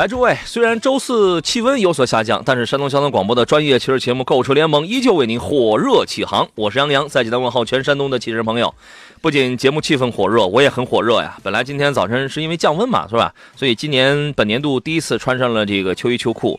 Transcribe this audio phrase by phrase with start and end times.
[0.00, 6.48] 来，诸位，虽然周四气温有所下降，但是山东交通广播的专业汽车节目《购车联盟》依旧为您火热启航。
[6.54, 8.74] 我是杨洋，在济南问候全山东的汽车朋友。
[9.20, 11.36] 不仅节目气氛火热，我也很火热呀。
[11.42, 13.34] 本来今天早晨是因为降温嘛，是吧？
[13.54, 16.58] 所以今年本年度第一次穿上了这个秋衣秋裤。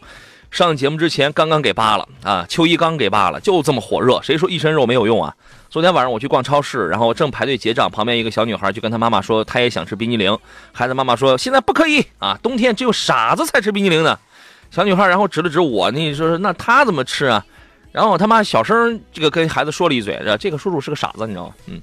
[0.51, 4.21] 上节目之前刚刚给扒了啊，秋衣刚给扒了，就这么火热。
[4.21, 5.33] 谁说一身肉没有用啊？
[5.71, 10.37] 昨天晚上我去逛超市，然后正排队结账，旁边一个小女孩就跟她妈妈说，她也想吃冰激凌。
[10.73, 14.19] 孩子妈妈说现在不可以啊，冬天只有傻子才吃冰激凌呢。
[14.69, 17.45] 小女孩然后指了指我，那说那她怎么吃啊？
[17.93, 21.53] 然后他妈小声这个跟孩子说了一嘴，这个叔叔是个傻子，你知道吗？
[21.67, 21.81] 嗯。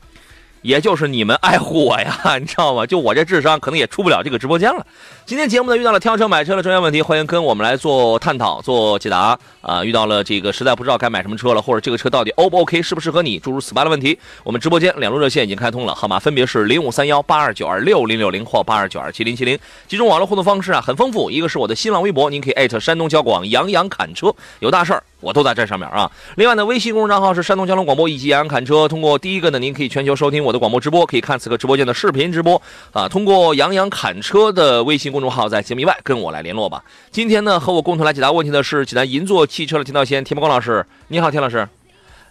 [0.62, 2.86] 也就是你们爱护我呀， 你知道吗？
[2.86, 4.86] 就我这智商，可能也出不了这个直播间了。
[5.24, 9.84] 今天节目呢，遇到了挑车买车的专业问题，欢迎跟我们来做探讨、做解答啊。
[9.84, 19.58] 遇到了这个实在不知道该买什么车了，或者这个车到底 O 不 OK，适不适合你，诸如此类的问题，我们直播间两路热线已经开通了，号码分别是零五三幺八二九二六零六零或八二九二七零七零。
[19.86, 21.30] 几种网络互动方式啊，很丰富。
[21.30, 25.02] 一个是我的新浪微博，您可以艾特山东交广杨洋侃车，有大事儿。
[25.20, 26.10] 我都在这上面啊。
[26.36, 28.86] 另外呢，微信公众账号是山东交通广播以及杨洋侃车。
[28.86, 32.60] 通过第一个呢，您可以全球收听我的广播直播，可以看此刻直播间的视频直播
[32.92, 33.08] 啊。
[33.08, 36.84] 通过杨洋侃车的微信公众号，在节目以外跟我来联络吧。
[37.10, 40.86] 今天呢，和我共同来解答问题的是济南银座汽车的田道先、田伯光老师。
[41.08, 41.68] 你好，田老师。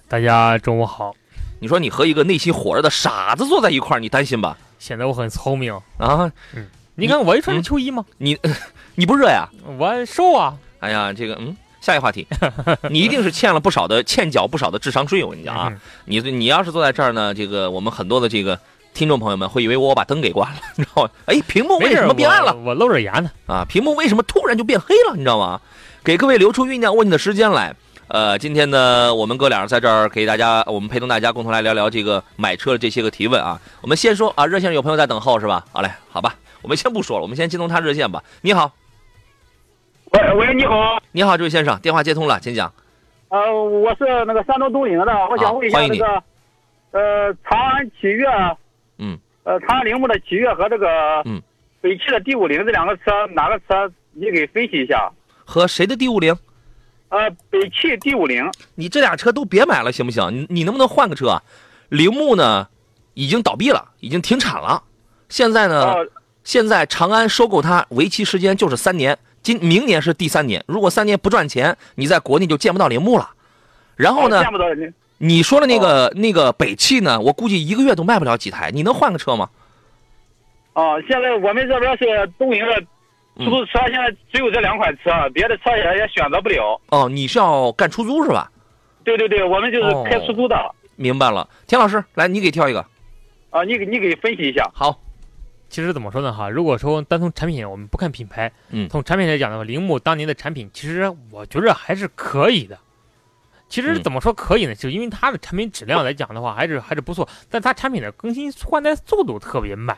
[0.08, 1.14] 大家中午好。
[1.60, 4.58] 你说你和一个内心火热的傻子坐在一块儿，你担心吧？
[4.80, 6.32] 显得我很聪明啊。
[6.56, 6.68] 嗯。
[6.96, 8.06] 你看我一穿着秋衣吗？
[8.18, 8.38] 你
[8.96, 9.50] 你不热呀？
[9.78, 10.56] 我瘦啊。
[10.80, 11.56] 哎呀，这个嗯。
[11.88, 12.28] 下一个话题，
[12.92, 15.24] 你一定是欠了不少的欠缴不少的智商税。
[15.24, 15.72] 我跟你讲啊，
[16.04, 18.60] 你你要是坐在这儿呢，这个我们很多的这个
[18.94, 21.10] 听众朋友们会以为我把灯给关了，你知道吗？
[21.28, 22.54] 哎，屏幕为什么变暗了？
[22.66, 23.64] 我露着牙呢啊！
[23.70, 25.16] 屏幕为什么突然就变黑了？
[25.16, 25.62] 你知道吗？
[26.04, 27.74] 给各位留出酝酿问题的时间来。
[28.10, 33.58] 呃，今天呢，我们哥俩在这儿给大家，我们陪同大家共同来聊聊这个买车的这些个提问啊。
[33.80, 35.64] 我们先说啊，热线有朋友在等候是吧？
[35.72, 38.22] 好嘞，好吧，我们先不说了，我们先接通他热线吧。
[38.42, 38.74] 你好。
[40.18, 42.74] 喂喂，你好，你好，这位先生，电话接通了，请讲。
[43.30, 46.24] 呃，我是那个山东东营的，我想问一下那个，
[46.92, 48.26] 呃，长安启悦，
[48.98, 50.88] 嗯，呃，长安铃木的启悦和这个，
[51.26, 51.40] 嗯，
[51.82, 55.12] 北汽的 D 五零这两个车，哪个车你给分析一下？
[55.46, 56.36] 和谁的 D 五零？
[57.10, 58.50] 呃，北汽 D 五零。
[58.74, 60.32] 你这俩车都别买了，行不行？
[60.34, 61.40] 你你能不能换个车？
[61.90, 62.68] 铃木呢，
[63.14, 64.82] 已经倒闭了，已经停产了。
[65.30, 65.94] 现在呢，
[66.44, 69.16] 现在长安收购它，为期时间就是三年。
[69.48, 73.30] 今明年是第三年，如果三年不赚钱，你在国内就见不到铃木了。
[73.96, 74.44] 然后呢？
[74.44, 74.66] 见不到
[75.20, 77.18] 你说的那个那个北汽呢？
[77.22, 78.72] 我估计一个月都卖不了几台。
[78.72, 79.50] 你能换个车吗？
[80.74, 82.76] 哦，现在我们这边是东营的
[83.38, 86.78] 出租车，现在只有这两款车，别的车也也选择不了。
[86.90, 88.52] 哦，你是要干出租是吧？
[89.06, 90.58] 对对对，我们就是开出租的。
[90.98, 92.86] 明白了，田老师，来，你给挑一个。
[93.52, 94.70] 啊，你给你给分析一下。
[94.74, 95.00] 好。
[95.70, 96.50] 其实怎么说呢哈？
[96.50, 102.78] 如果说单从产品，我们不看品牌，嗯，从产品来讲的话，铃木当年的产品，其实我觉着还是可以的。
[103.70, 104.74] 其实怎么说可以呢？
[104.74, 107.28] 就因为它的产品质量来讲的话，还是还是不错。
[107.50, 109.98] 但它产品的更新换代速度特别慢，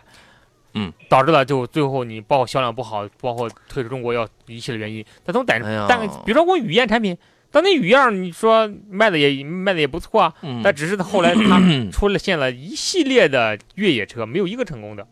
[0.74, 5.06] 嗯，导致了就最后你包括销量不好，包括退出中国要一系列原因。
[5.24, 7.16] 但从单但比如说我雨燕产品，
[7.52, 15.08] 当年雨燕你说卖的也卖的也不错啊，但只是后来它出了现了一系列的越野车，没有一个成功的。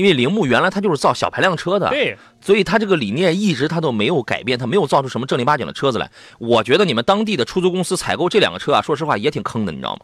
[0.00, 6.10] 因为铃木原来它就是造小排量车的，对，所以它这个理念一直它都没有改变，它没有造出什么正儿八经的车子来。
[6.38, 10.00] 我觉得你们当地的出租公司采购这两个车啊，说实话也挺坑的，你知道吗？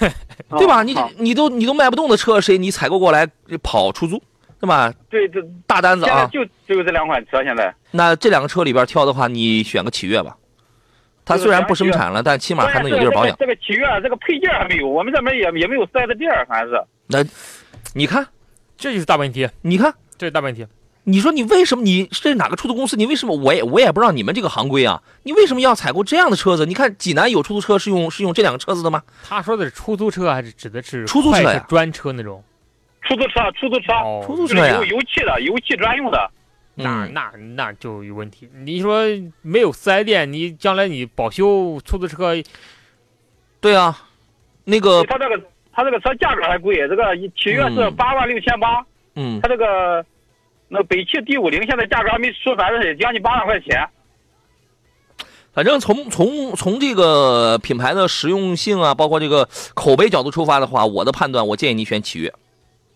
[0.58, 0.82] 对吧？
[0.82, 3.26] 你你都你都卖不动的车，谁你采购过来
[3.62, 4.22] 跑出租，
[4.60, 4.92] 对吧？
[5.08, 7.74] 对，这大单子啊，就只有这两款车现在。
[7.90, 10.36] 那这两个车里边挑的话，你选个启悦吧。
[11.24, 13.34] 它虽然不生产了，但起码还能有地儿保养。
[13.38, 16.82] 这个启悦这个配件还没有，我们这边也也没有四 S 店，还是。
[17.06, 17.24] 那，
[17.94, 18.26] 你看。
[18.82, 20.66] 这就是大问题，你看，这是大问题。
[21.04, 21.84] 你说你为什么？
[21.84, 22.96] 你是哪个出租公司？
[22.96, 23.36] 你为什么？
[23.36, 25.00] 我也我也不知道你们这个行规啊。
[25.22, 26.66] 你为什么要采购这样的车子？
[26.66, 29.04] 你看济南有出租车是用是用这两个车子的吗？
[29.22, 31.64] 他说的是出租车还是指的是出租车呀？
[31.68, 32.42] 专车那种？
[33.02, 33.92] 出租车，出租车，
[34.26, 36.28] 出租车呀，油油气的，油气专用的。
[36.74, 38.48] 那那那就有问题。
[38.52, 39.04] 你说
[39.42, 42.34] 没有四 S 店，你将来你保修出租车？
[43.60, 44.08] 对啊。
[44.64, 48.84] 那个他这个他这个车价格还贵，这个七月是八万六千八。
[49.14, 49.40] 嗯。
[49.40, 50.04] 它这个
[50.68, 53.86] 那北汽 D 五零现在价格还没出，反正也将近八万块钱。
[55.54, 62.32] 反正从从从这个品牌的实用性啊，包括这个口碑角度出发的话，我的判断，我建议你选启悦。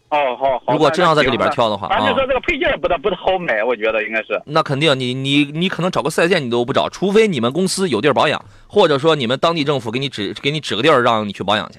[0.09, 0.73] 哦，好，好。
[0.73, 4.41] 如果真要在这里边挑的话，反正说这个配件不大不太好买，我觉得应该是。
[4.47, 11.79] 那肯定，你你你可能找个四 S 店你都不找，除非你们公司有地儿保养，或者说你们当地政府给你指给你指个地儿让你去保养去。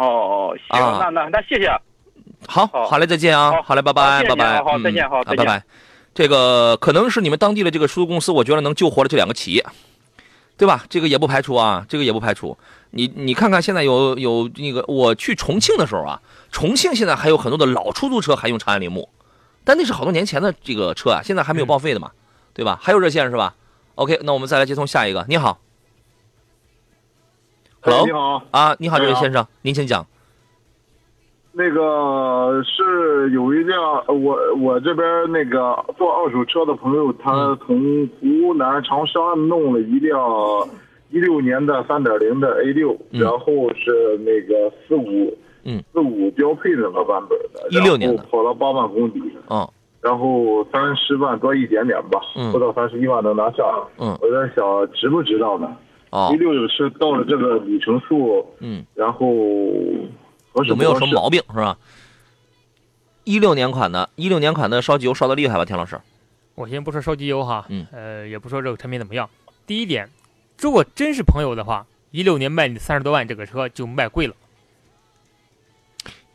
[0.00, 1.70] 哦哦，行，那那那谢谢。
[2.48, 5.62] 好，好嘞，再见啊，好嘞，拜拜，拜拜，好，再见，好，拜拜。
[6.14, 9.64] 这个可能是你们当地的这个出租公司，我觉得能救活了这两个企业，
[10.56, 10.84] 对吧？
[10.88, 12.56] 这个也不排除啊，这个也不排除。
[12.92, 16.20] 你你看看现在有有那个，我去重庆的时候啊，
[16.50, 19.08] 重庆现在还有很多的老出租车还用长安铃木，
[19.64, 22.10] 但那是好多年前的这个车啊，现在还没有报废的嘛，
[22.54, 22.78] 对吧？
[22.82, 23.54] 还有热线是吧
[23.96, 25.24] ？OK，那我们再来接通下一个。
[25.28, 25.58] 你好
[27.82, 28.42] ，Hello，你好。
[28.50, 30.04] 啊，你好，这位先生，您请讲。
[31.52, 40.16] 那个是有一辆，我我这边那个做二手车的朋友，他从湖南长沙弄了一辆
[41.10, 49.68] 一六年的三点零的 A 六，然后是那个四五，嗯，四五标配的那个版本的，一六年的，跑了八万公里，嗯，
[50.00, 53.64] 然后三十万多一点点吧，嗯，不到三十一万能拿下，
[53.98, 55.76] 嗯，我在想值不值当呢？
[56.10, 59.26] 哦，一六是到了这个里程数，嗯，然后。
[60.66, 61.78] 有没有什么毛病是吧？
[63.22, 65.64] 一六年款的，一六年款的烧机油烧的厉害吧？
[65.64, 65.96] 田老师，
[66.56, 69.30] 我先不说烧机油哈，嗯，呃，也不说这个产品怎么样。
[69.64, 70.10] 第一点，
[70.58, 74.34] 如果真是朋友的话，一六年卖你三十多万，这个车就卖贵了。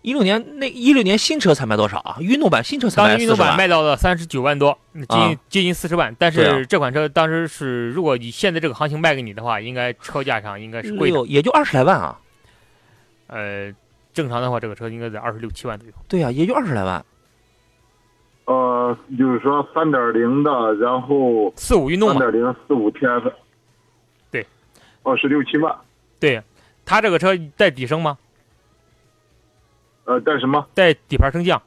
[0.05, 2.17] 一六年那一六年新车才卖多少啊？
[2.19, 6.15] 运动版新车才卖当时运动版卖到了三十九万多，接近接近四十万。
[6.19, 12.19] 但是这款车当时是，如果以现在这个行情卖给你的话，应该车价上应该是贵的，也就二十来万啊。
[13.27, 13.73] 呃。
[14.13, 15.93] 正常的话，这个车应该在二十六七万左右。
[16.07, 17.05] 对呀，也就二十来万。
[18.45, 23.33] 呃，就是说三点零的，然后四五运动三点零四五 TF。
[24.31, 24.47] 对，
[25.03, 25.75] 二十六七万。
[26.17, 26.41] 对，
[26.85, 28.17] 它这个车带底升吗？
[30.05, 30.65] 呃，带什么？
[30.73, 31.61] 带底盘升降。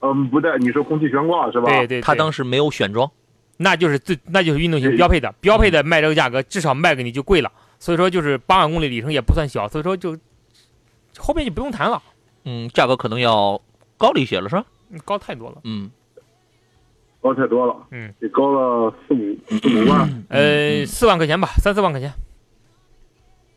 [0.00, 0.56] 嗯，不带。
[0.58, 1.68] 你说空气悬挂是吧？
[1.68, 2.00] 对对。
[2.00, 3.10] 他当时没有选装，
[3.56, 7.52] 那就是最那就是运动型标配的，标配的卖这个价格，至少卖给你就贵了。
[7.78, 10.16] 所以说，就是八万公里里程也不算小，所以说就。
[11.18, 12.02] 后面就不用谈了，
[12.44, 13.58] 嗯，价格可能要
[13.96, 14.66] 高了一些了，是吧？
[15.02, 15.90] 高太多了，嗯，
[17.22, 22.12] 高太多了，嗯，得高了四五四五万，呃，四万块钱吧，三四万块钱，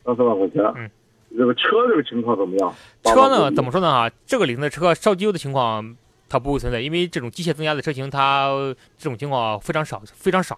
[0.06, 0.90] 三四万块钱，嗯，
[1.38, 2.74] 这个车这个情况怎么样？
[3.04, 3.52] 车呢？
[3.52, 3.88] 怎么说呢？
[3.88, 5.96] 啊，这个里程的车烧机油的情况
[6.28, 8.50] 它不会存在，因为这种机械增压的车型，它
[8.98, 10.58] 这种情况非常少，非常少。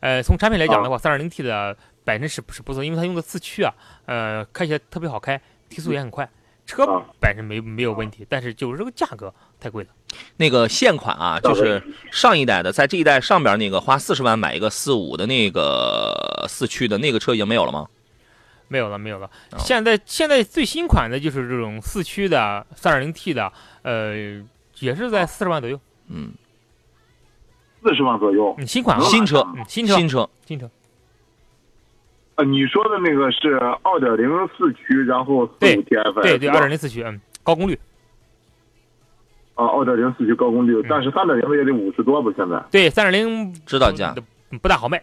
[0.00, 2.84] 呃，从产品来讲的话，三点零 T 的本身是不是不错？
[2.84, 3.74] 因为它用的四驱啊，
[4.06, 5.40] 呃，开起来特别好开。
[5.68, 6.28] 提速也很快，
[6.66, 6.84] 车
[7.20, 9.90] 本身没没有问题，但是就是这个价格太贵了。
[10.36, 11.80] 那个现款啊，就是
[12.10, 17.86] 上一代的，在这一代上边那个花四十万买一个四五的那个四驱的那个车已经没有了吗？
[18.70, 19.28] 没有了，没有了。
[19.58, 23.52] 现在现在最新款的就是这种四驱的三点零 T 的，
[23.82, 24.14] 呃，
[24.78, 25.78] 也是在四十万左右。
[26.08, 26.30] 嗯，
[27.82, 28.56] 四十万左右。
[28.64, 30.70] 新款新车，新车，新车，新车。
[32.46, 37.76] 你说的那个是二点零四驱，然后四五 TFSI，对对，二点零四驱，嗯，高功率。
[39.56, 42.32] 啊，二点零四驱高功率，但是三点零的也得五十多吧？
[42.36, 42.64] 现在。
[42.70, 44.14] 对，三点零指导价
[44.62, 45.02] 不大好卖。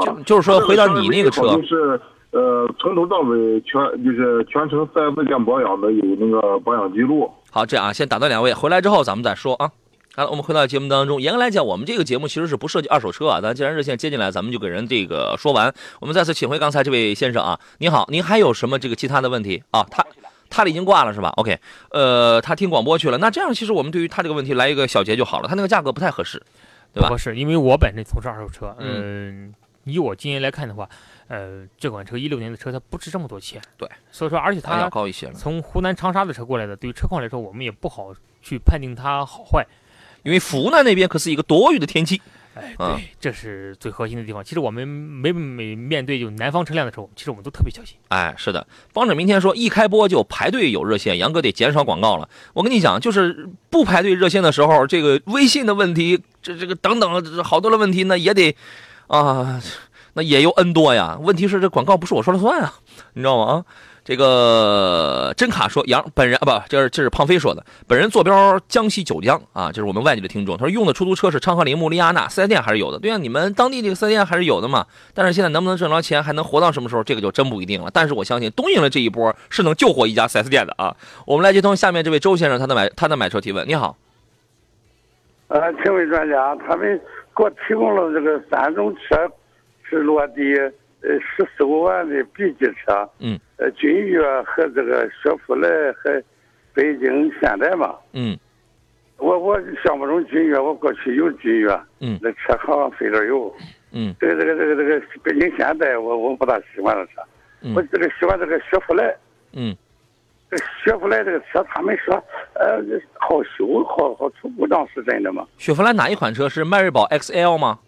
[0.00, 2.00] 啊，就是说回到你那个车，就是
[2.32, 7.30] 呃，从头到尾全就是全程四 S 店保养的，有那个保养记录。
[7.50, 9.70] 好，这样啊，先打断两位，回来之后咱们再说啊。
[10.16, 11.20] 好，我们回到节目当中。
[11.20, 13.40] 严格来讲，我们这个节目其实是不涉及二手车啊。
[13.40, 15.74] 咱既然热线接进来，咱们就给人这个说完。
[16.00, 19.84] 我们再次请回刚才这位先生啊，您好，您还有什么这个其他的问题啊？
[19.90, 20.04] 他
[20.48, 21.58] 他已经挂了是吧？OK，
[21.90, 23.18] 呃，他听广播去了。
[23.18, 25.48] 那这样其实我们对于他这个问题来一个小结就好了。
[25.48, 26.40] 他那个价格不太合适，
[26.92, 27.08] 对吧？
[27.08, 29.52] 不合适，因为我本身从事二手车，嗯，
[29.84, 30.88] 以我经验来看的话，
[31.28, 33.60] 呃，这款车一六年的车它不值这么多钱。
[33.76, 35.32] 对，所以说，而且它要高一些。
[35.32, 39.66] 从湖南长沙的车过来的，对于车况来说，我们也不好去判定它好坏。
[40.22, 42.18] 因为湖南那边可是一个多雨的天气，
[42.54, 44.42] 哎，对，这是最核心的地方。
[44.42, 47.98] 其实我们每每面对就南方车辆的时候，其实我们都特别小心。
[48.08, 48.66] 哎，是的。
[48.94, 52.26] 帮着明天说一开播就排队有热线，杨哥得减少广告了。
[52.54, 58.56] 我跟你讲，就是不排队热线的时候，这个微信的问题，这这个等等好多的问题，那也得
[59.06, 59.60] 啊，
[60.14, 61.18] 那也有 N 多呀。
[61.20, 62.74] 问题是这广告不是我说了算啊，
[63.12, 63.52] 你知道吗？
[63.52, 63.64] 啊。
[64.06, 70.58] 这个真卡说杨本人啊不，这是这是胖飞说的，本人坐标江西九江啊，这是我们外地的听众。
[70.58, 72.98] 他说用的出租车是昌河铃木、利亚纳，四 S 店还是有的。
[72.98, 74.84] 对呀，你们当地这个四 S 店还是有的嘛。
[75.14, 77.90] 但是现在能不能挣着钱，还能活到什么时候，这个就真不一定了。
[77.94, 80.94] 但是我相信东营的这一波是能救活一家四 S 店的啊。
[81.26, 83.66] 我们来接通下面这位周先生，他的买他的买车提问。
[83.66, 83.96] 你好，
[85.48, 87.00] 呃，请问专家，他们
[87.36, 89.30] 给我提供了这个三种车，
[89.88, 90.56] 是落地
[91.02, 96.22] 呃十四五万的 B 级车，嗯，呃，君越和这个雪佛兰和
[96.72, 98.38] 北京现代嘛，嗯。
[99.18, 101.68] 我我想不中君越，我过去有君越，
[102.00, 102.18] 嗯。
[102.20, 103.54] 那车好像费点油。
[103.92, 104.14] 嗯。
[104.20, 107.22] 这个这个这个这个北京现代，我我不大喜欢这车，
[107.62, 107.74] 嗯。
[107.74, 109.14] 我这个喜欢这个雪佛兰。
[109.52, 109.76] 嗯
[110.50, 112.14] 这雪佛兰这个车，他们说，
[112.54, 112.78] 呃，
[113.14, 115.46] 好修，好好出故障，是真的吗？
[115.58, 117.78] 雪佛兰哪一款车是迈锐宝 XL 吗？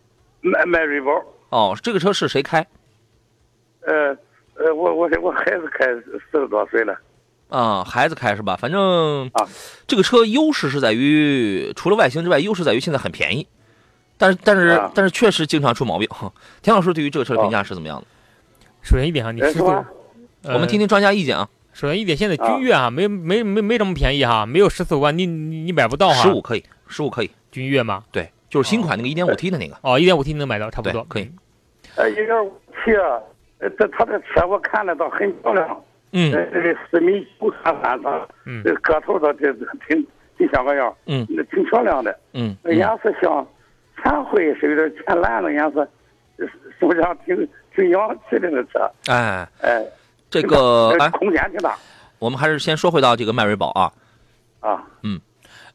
[0.40, 1.10] 迈迈锐宝，
[1.50, 2.66] 哦，这个车是谁开？
[3.82, 4.16] 呃
[4.54, 5.86] 呃，我我我孩子开
[6.30, 6.98] 四十多岁了，
[7.48, 8.56] 啊，孩子开是吧？
[8.56, 9.46] 反正啊
[9.86, 13.46] 这个车优势是在于，除了外形之外，优势在于现在很便宜，
[14.18, 16.08] 但是但是、啊但是确实经常出毛病。
[16.62, 18.06] 田老师对于这个车的评价是怎么样的？
[18.82, 19.40] 首先一点哈，你
[20.44, 21.48] 我们听听专家意见啊。
[21.76, 26.14] 首先一点，现在君越啊没没没没这么便宜哈，没有十四五万，你你你买不到哈。
[26.14, 28.02] 十五可以，十五可以，君越吗？
[28.10, 29.76] 对，就是新款那个一点五 T 的那个。
[29.82, 31.30] 哦，一点五 T 能买到，差不多可以。
[31.96, 32.50] 呃，一点五
[32.82, 32.94] T，
[33.58, 39.54] 呃，这他的车我看了倒很漂亮，嗯呃，这个四米九三三的，嗯这个个头倒挺
[39.86, 40.06] 挺
[40.38, 43.46] 挺像个样，嗯那挺漂亮的，嗯颜色像
[44.02, 45.86] 浅灰，是有点浅蓝的颜色，
[46.38, 48.90] 是是不是挺挺洋气的那车？
[49.08, 49.84] 哎，哎，
[50.30, 51.76] 这个呃哎，空间挺大
[52.18, 53.92] 我们还是先说回到这个迈锐宝啊。
[54.60, 54.82] 啊。
[55.02, 55.20] 嗯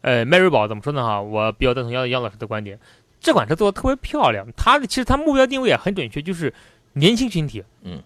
[0.02, 1.22] 呃，迈锐宝怎么说呢哈？
[1.22, 2.80] 我比较赞同杨杨老师的观点，
[3.20, 6.52] 这款车做的特别漂亮，它的其实它目标定位也很准确，就是
[6.94, 8.02] 年轻群体，嗯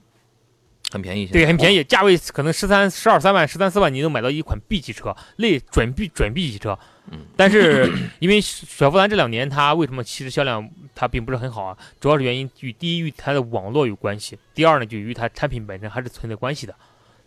[0.91, 6.77] 很便宜，对，很便宜，价位可能十三、十二三万、十三四万，你能买到一款 B 级车，类准 B 准 B 级车。
[7.11, 11.77] 嗯，但是因为雪佛兰这两年它为什么其实销量它并不是很好啊？
[11.99, 16.73] 主要是原因与第一与它的网络有关系，第二呢就与它产品本身还是存在关系的。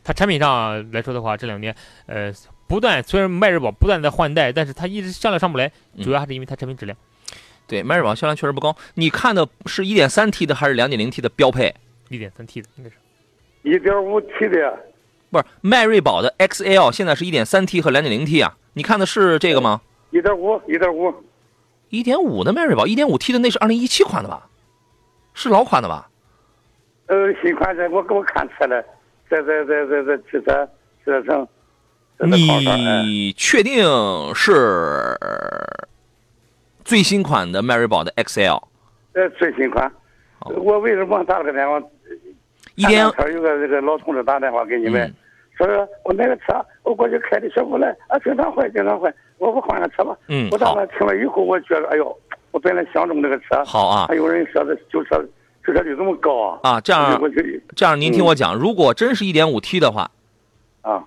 [0.03, 1.75] 它产品上来说的话，这两年
[2.07, 2.33] 呃
[2.67, 6.97] 不断虽然迈锐宝不断在换代，但是它一直销量上不来，嗯主要还是因为它产品质量。
[7.67, 8.75] 对，迈锐宝销量确实不高。
[8.95, 11.75] 你看的是一点三 T 的还是两点零 T 的标配？
[12.09, 12.97] 一点三 T 的应该是。
[13.63, 14.73] 一点五 T 的呀，
[15.31, 18.57] 不是，迈锐宝的 XL 现在是一点三 T 和两点零 T 啊。
[18.73, 19.83] 你看的是这个吗？
[20.11, 21.13] 一点五，一点五，
[21.91, 24.47] 一点五的迈锐宝，一点五 T 的那是二零一七款的吧？
[25.35, 26.09] 是老款的吧？
[27.07, 28.83] 呃，新款的我给我看车了，
[29.31, 30.69] 在在在在在汽车
[31.05, 31.49] 汽车城，
[32.19, 33.85] 在那靠上，哎，你确定
[34.35, 35.17] 是
[36.85, 38.63] 最新款的迈锐宝的 XL？
[39.15, 39.91] 呃，最新款。
[40.41, 41.81] 我为什么打了个电话？
[42.75, 45.15] 一点前有个这个老同志打电话给你们，嗯
[45.57, 45.67] 说
[46.05, 50.17] 我那个车我过去开的雪佛兰啊，经常坏，经常坏，我不换个车吧。
[50.29, 52.17] 嗯，我当好时听了以后，我觉得，哎呦，
[52.51, 55.25] 我本来相中这个车，好啊还有人说的旧车
[55.67, 56.59] 旧车率这么高啊！
[56.63, 57.21] 啊，这样
[57.77, 60.11] 这样，您听我讲，如果真是一点五 T 的话，
[60.81, 61.05] 啊，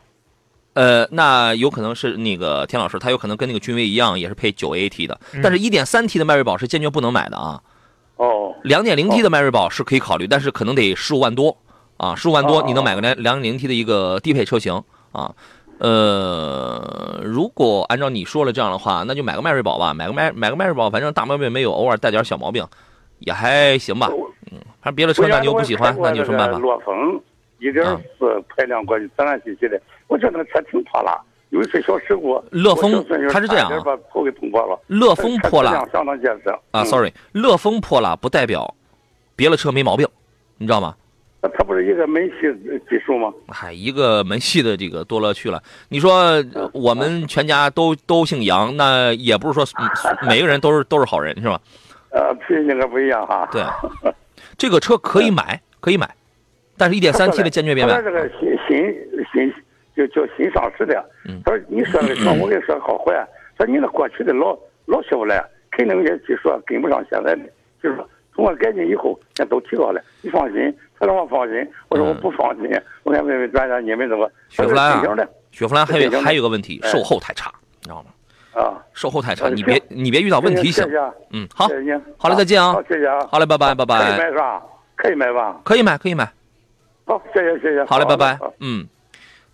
[0.73, 7.61] 呃，那有可能是那个田老师，他有可能跟那个君威一样，也是配九 AT 的，嗯但是一点三 T 的迈锐宝是坚决不能买的啊。
[8.17, 11.57] 哦，两点零 T 的迈锐宝是可以考虑，但是可能得十五万多
[11.97, 15.33] 啊，十五万多哦你能买个两两点零 T 的一个低配车型啊。
[15.81, 22.63] 呃，如果按照你说了这样的话，那就买个迈锐宝吧，买个迈买个迈锐宝，反正大毛病没有，偶尔带点小毛病
[23.17, 24.07] 也还行吧。
[24.51, 26.59] 嗯，反正别的车那你又不喜欢，那你有什么办法？
[26.59, 27.19] 乐风
[27.57, 27.83] 一点
[28.19, 31.17] 四排量过去，自然吸气的，我觉得那个车挺破烂，
[31.49, 32.39] 有一次小事故。
[32.51, 34.79] 乐风它是这样啊把头给捅破了。
[34.85, 38.75] 乐风破烂车质量相当结实啊嗯，sorry，乐风破了不代表
[39.35, 40.07] 别的车没毛病，
[40.59, 40.95] 你知道吗？
[41.43, 42.47] 那它不是一个门系
[42.89, 43.33] 技术吗？
[43.47, 45.61] 嗨，一个门系的这个多了去了。
[45.89, 46.13] 你说
[46.53, 49.89] 呃我们全家都都姓杨，那也不是说嗯
[50.27, 51.59] 每个人都是都是好人，是吧？
[52.11, 53.47] 呃，脾气可不一样哈。
[53.51, 53.63] 对，
[54.57, 56.07] 这个车可以买， 可以买，
[56.77, 58.01] 但是一点三 T 的坚决别买。
[58.01, 58.93] 这个新新
[59.33, 59.53] 新
[59.95, 61.03] 就叫新上市的。
[61.27, 63.15] 嗯他说你说这个车，我跟你说好坏。
[63.57, 67.41] 他说你那过去的老老雪佛兰，肯定有些技术跟不上现在的，
[67.81, 70.01] 就是说通过改进以后，现在都提高了。
[70.21, 72.69] 你放心，他让我放心，我说我不放心，
[73.01, 74.29] 我想问问专家你们怎么？
[74.49, 75.01] 雪佛兰啊
[75.51, 78.11] 雪佛兰还有还有个问题，哎售后太差，你知道吗？
[78.53, 78.77] 啊。
[78.93, 80.87] 售后太差，呃你别你别遇到问题行
[81.31, 81.67] 嗯，好，
[82.19, 83.19] 好嘞再见啊好，谢谢啊。
[83.31, 84.61] 好嘞，拜拜拜可以拜，买是吧？
[84.95, 85.59] 可以买吧？
[85.63, 86.31] 可以买可以买。
[87.05, 87.83] 好，谢谢谢谢。
[87.85, 88.37] 好嘞，拜拜。
[88.59, 88.85] 嗯，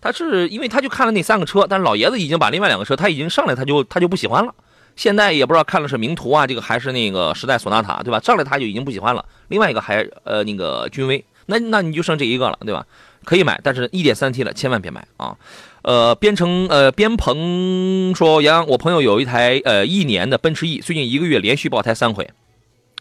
[0.02, 4.54] 他是因为他就看了那三个车，但是老爷子已经把另外两个车他已经上来，他就他就不喜欢了。
[4.96, 8.18] 现在也不知道看了是名图啊，这个还是那个时代索纳塔，对吧？
[8.18, 9.24] 上来他就已经不喜欢了。
[9.46, 12.86] 另外一个还呃那个君威，那那你就剩这一个了，对吧？
[13.24, 15.36] 可以买，但是一点三 T 的千万别买啊。
[15.82, 22.30] 呃，边城呃边鹏说，杨洋，我朋友有一台呃一年的奔驰 E，最近一个月连续爆胎三回，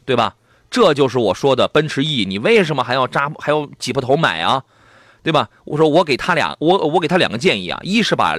[0.06, 0.36] 对吧？
[0.70, 4.64] 这就是我说的奔驰 E，你为什么还要扎还要挤破头买啊？
[5.24, 5.50] 对吧？
[5.66, 8.38] 我说我给他俩，我我给他两个建议啊，一是把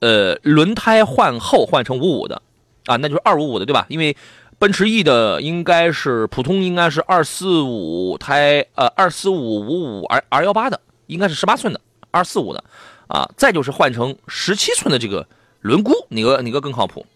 [0.00, 2.42] 呃轮胎换后换成五五的
[2.86, 3.86] 啊，那就是二五五的，对吧？
[3.88, 4.16] 因为
[4.58, 12.64] 奔驰 E 的应该是普通应该是二四五胎呃二四五五五 R R 幺八的，应该是十八寸的二四五的。
[13.08, 15.28] 啊，再就是换成十七寸的这个
[15.60, 17.06] 轮毂，哪个哪个更靠谱？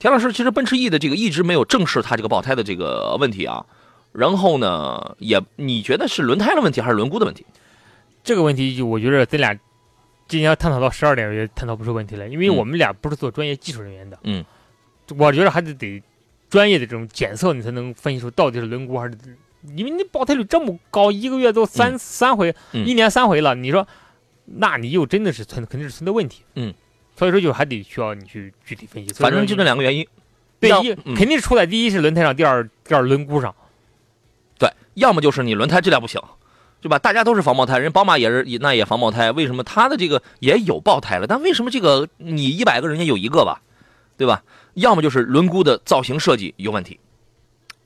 [0.00, 3.64] 田老师，其实奔驰 E 的这个一直没有正视它这个爆胎的这个问题啊。
[4.12, 7.46] 然后呢，也你觉得是轮胎的问题还是轮毂的问题？
[8.24, 9.54] 这个问题就我觉得咱俩
[10.26, 14.18] 今天要探讨到十二点也探讨不出问题来，因为我们俩不是做专业技术人员的。
[14.24, 14.44] 嗯，
[15.16, 16.02] 我觉得还是得
[16.50, 19.16] 专业的这种检测，你才能分析出到底是轮毂还是
[19.76, 23.86] 因为你爆胎率这么高，一个月都三三回，一年三回了，你说。
[24.52, 26.42] 那你又真的是存，肯定是存在问题。
[26.56, 26.74] 嗯，
[27.14, 29.14] 所以说就还得需要你去具体分析。
[29.14, 30.04] 反正就这两个原因。
[30.58, 33.54] 对，一肯定是出在第一是轮胎上，第二第二轮毂上。
[34.58, 36.20] 对，要么就是你轮胎质量不行，
[36.80, 36.98] 对吧？
[36.98, 41.28] 大家都是防爆胎，人宝马也是那也防爆胎，为什么它的这个也有爆胎了？
[41.28, 43.62] 但为什么这个你一百个人家有一个吧，
[44.16, 44.42] 对吧？
[44.74, 46.98] 要么就是轮毂的造型设计有问题，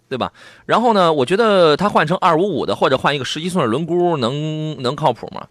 [0.08, 0.32] 对吧？
[0.66, 5.46] 然后呢，我觉得它换成二五五的或者换一个十七寸的轮毂能能靠谱吗？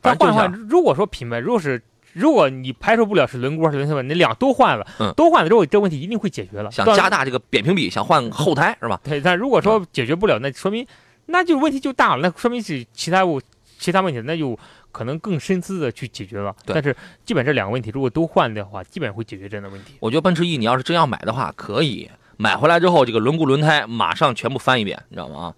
[0.00, 1.82] 但换换，如果说品牌，如果是
[2.12, 6.70] 如果你排除不了是轮毂还是轮胎你两都换了，嗯，都换了之后，这问题一定会解决了。
[6.70, 9.00] 想加大这个扁平比，想换后胎是吧？
[9.02, 10.86] 对，但如果说解决不了，那说明
[11.26, 13.40] 那就问题就大了，那说明是其他物
[13.78, 14.58] 其他问题，那就
[14.94, 16.54] 可能更深思的去解决了。
[16.64, 16.96] 但是
[17.26, 19.96] 基本这两个问题如果都换的话，基本会解决这样的问题。
[19.98, 25.52] 我觉得奔驰 E 你要是真要买的话，可以买回来之后，这个轮毂轮胎马上全部翻一遍，你知道吗？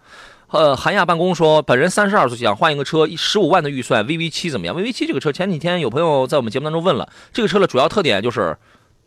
[0.48, 8.56] 呃，韩亚办公说，本人三十二岁，想换一个车，十五万的预算，VV 七怎么样？VV 七这个车，前几天有朋友在我们节目当中问了，这个车的主要特点就是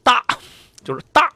[0.04, 0.22] 大，
[0.84, 1.30] 就是大，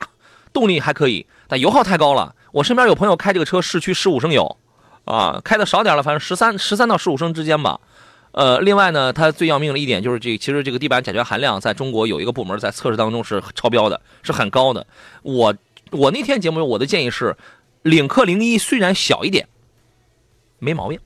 [0.52, 2.36] 动力还可以，但油耗太高了。
[2.52, 4.58] 我身边有朋友开这个车，市区十五升油，
[5.06, 7.80] 啊，开的少点了，反正十三十三到十五升之间吧。
[8.34, 14.86] 呃，另外呢，它最要命的一点就是这，其实这个地板甲醛含量在中国有一个部门在测试当中是超标的，是很高的。
[15.22, 15.56] 我
[15.92, 17.38] 我那天节目我的建议是，
[17.84, 19.48] 领克零一虽然小一点。
[20.60, 21.00] 没毛病，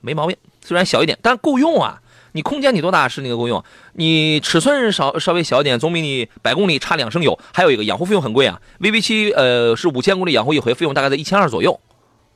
[0.00, 0.36] 没毛病。
[0.60, 2.00] 虽然小一点，但够用啊！
[2.32, 3.64] 你空间你多大是那个够用。
[3.94, 7.38] 你尺寸稍稍微小一点，总比你百公里差两升油。
[7.52, 11.80] 还有一个养护费用很贵啊！VV 七呃是五千公里养护一回，费用大概在一千二左右，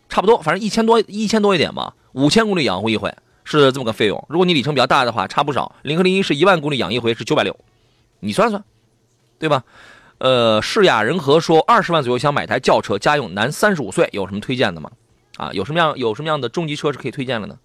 [0.09, 1.95] 差不多，反正一千多一千多一点吧。
[2.13, 3.13] 五千公里养护一回
[3.49, 4.23] 是这么个费用。
[4.29, 5.75] 如果你里程比较大的话，差不少。
[5.83, 7.57] 领克零一是一万公里养一回是九百六，
[8.21, 8.63] 你算算，
[9.39, 9.65] 对吧？
[10.19, 14.91] 呃，世雅人和说二十万左右想买台轿车，家用，男，三十五岁，有什么推荐的吗？
[15.37, 17.57] 啊，有什么样有什么样的中级车是可以推荐的呢？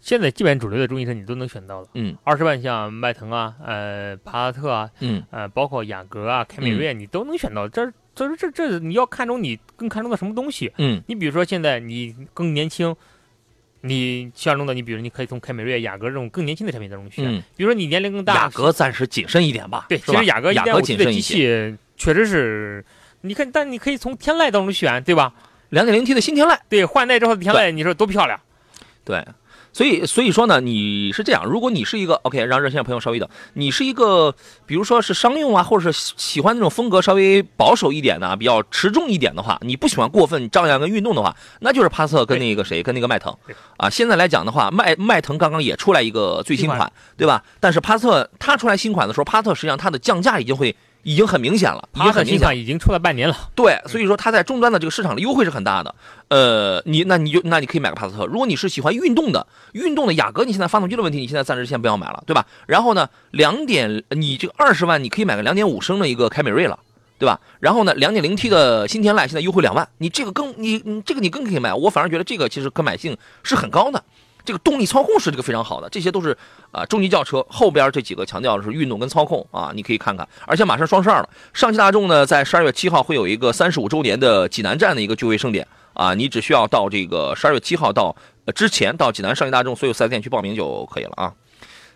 [0.00, 1.86] 现在基本主流的中级车你都能选到了。
[1.94, 7.68] 嗯，二十万像迈腾啊，呃，帕萨特啊，嗯，呃，包括雅阁啊、凯美瑞，啊你都能选到。
[7.68, 10.72] 这这这这你要看中你更看重的什么东西？
[10.78, 12.96] 嗯，你比如说现在你更年轻，
[13.82, 17.24] 你相中的你比如你可以从凯美瑞、雅阁这种更年轻的产品当中选。
[17.26, 19.86] 嗯，比如说你年龄更大，雅阁暂时谨慎一点吧。
[19.88, 22.84] 对，其实雅阁雅阁谨慎一些，确实是，
[23.22, 25.32] 你看，但你可以从天籁当中选，对吧？
[25.70, 28.40] 两点零 T 的新天籁，对，换代之后的天籁，你说多漂亮？
[29.04, 29.24] 对，
[29.72, 34.34] 所以所以说呢，你是这样，如果你是一个 OK，让热线朋友稍微等，你是一个，
[34.66, 43.34] 比如说是商用啊，或者是喜欢那种风格稍微保守一点的，比较持重一点的话，你不喜欢过分张扬跟运动的话，那就是帕萨特跟那个谁，跟那个迈腾
[43.76, 43.88] 啊。
[43.88, 47.42] 现在来讲的话，迈迈腾刚刚也出来一个最新款，对吧？
[47.60, 50.74] 但是帕萨特它出来新款的时候，帕萨特实际上它的降价已经会。
[51.02, 53.36] 已经很明显了，已经很明显，已经出了半年了。
[53.54, 55.94] 对，所以说它在终端的这个市场的优惠是很大的。
[56.28, 58.26] 呃，你那你就那你可以买个帕萨特。
[58.26, 62.46] 如果你是喜欢运动的，运动的雅阁，你现在发动机的问题，你现在暂时先不要买了，对吧？
[62.66, 66.78] 然后呢，两点，你这个二十万，你可以买个两点五升的一个凯美瑞了，
[67.18, 67.40] 对吧？
[67.60, 71.72] 然后呢，两点零 T 的新天籁现在优惠两万，你这个更你你这个你更可以买。
[71.74, 74.02] 我反而觉得这个其实可买性是很高的。
[74.44, 76.36] 这个动力操控是这个非常好的，这些都是
[76.72, 80.26] 啊中级轿车后边这几个强调的是运动跟操控啊，你可以看看。
[80.46, 88.16] 而且马上双十二了，上汽大众呢在十二月七号会有一个三十五周年的济南站的一个聚会盛典啊，你只需要到这个十二月七号到
[88.54, 91.32] 之前到济南上汽大众所有四 S 店去报名就可以了啊。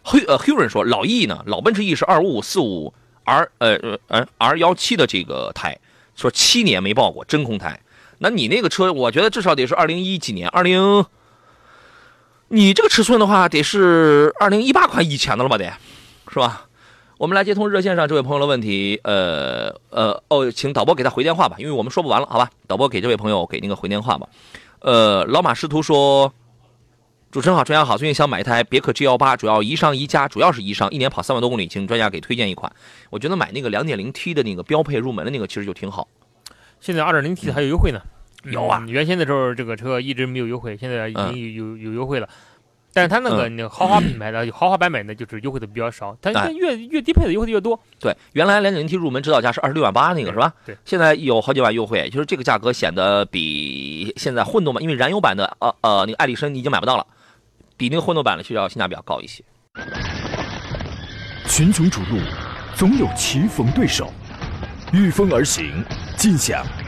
[0.03, 2.93] 黑呃 h u 人说老 E 呢，老奔驰 E 是二五五四五
[3.25, 5.79] R 呃呃 R 幺七的这个胎，
[6.15, 7.81] 说七年没报过真空胎，
[8.19, 11.07] 那你那个车我觉得至少得是二零一几年二零。
[12.55, 15.59] 你这个尺寸的话，得是二零一八款以前的了吧？
[15.59, 15.65] 得，
[16.29, 16.67] 是吧？
[17.19, 19.01] 我们来接通热线上这位朋友的问题。
[19.03, 22.49] 呃呃哦，请导播给他回电话吧，因为我们说不完了，好吧？
[22.69, 24.29] 导播给这位朋友给那个回电话吧。
[24.79, 26.33] 呃，老马师徒说，
[27.33, 32.73] 主持人好，专家好，最近想买一台别克 G 幺八，主要宜商宜家，主要是宜商，一年跑三万多公里，请专家给推荐一款。
[33.11, 36.07] 我觉得买那个两点零 T 的那个标配入门的那个其实就挺好。
[36.79, 38.01] 现在二点零 T 还有优惠呢。
[38.45, 42.29] 有啊，原先的时候这个车一直没有优惠，现在已经有有有优惠了。
[42.97, 46.17] 但是它那个那个豪华品牌的豪华版本的，就是优惠的比较少。
[46.23, 47.77] 它越越低配的优惠的越多。
[47.99, 50.55] 对，原来两点零 T 入门指导价是二十六万八那个是吧？
[50.65, 50.77] 对。
[50.85, 57.05] 现在有好几万优惠，就是这个价格显得比现在混动版，因为燃油版的呃呃那个艾力绅你已经买不到了，
[57.77, 59.43] 比那个混动版的需要性价比要高一些。
[61.49, 62.21] 群雄逐鹿，
[62.77, 64.13] 总有棋逢对手，
[64.93, 65.85] 御风而行，
[66.17, 66.65] 尽享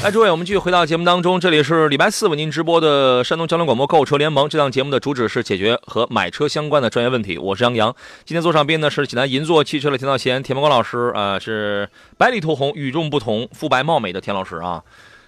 [0.00, 1.40] 来，诸位，我们继续回到节目当中。
[1.40, 4.48] 这里是礼拜四为您直播的山东交通广播购车联盟。
[4.48, 7.36] 这档节目的主旨是解决和买车相关的专业问题。
[7.36, 7.94] 我是杨洋。
[8.24, 14.80] 今天坐上宾的是济南银座汽车的田道贤、田梦光老师啊，是白里透红、与众不同、肤白貌美的田老师啊。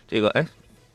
[0.06, 0.46] 这个，哎，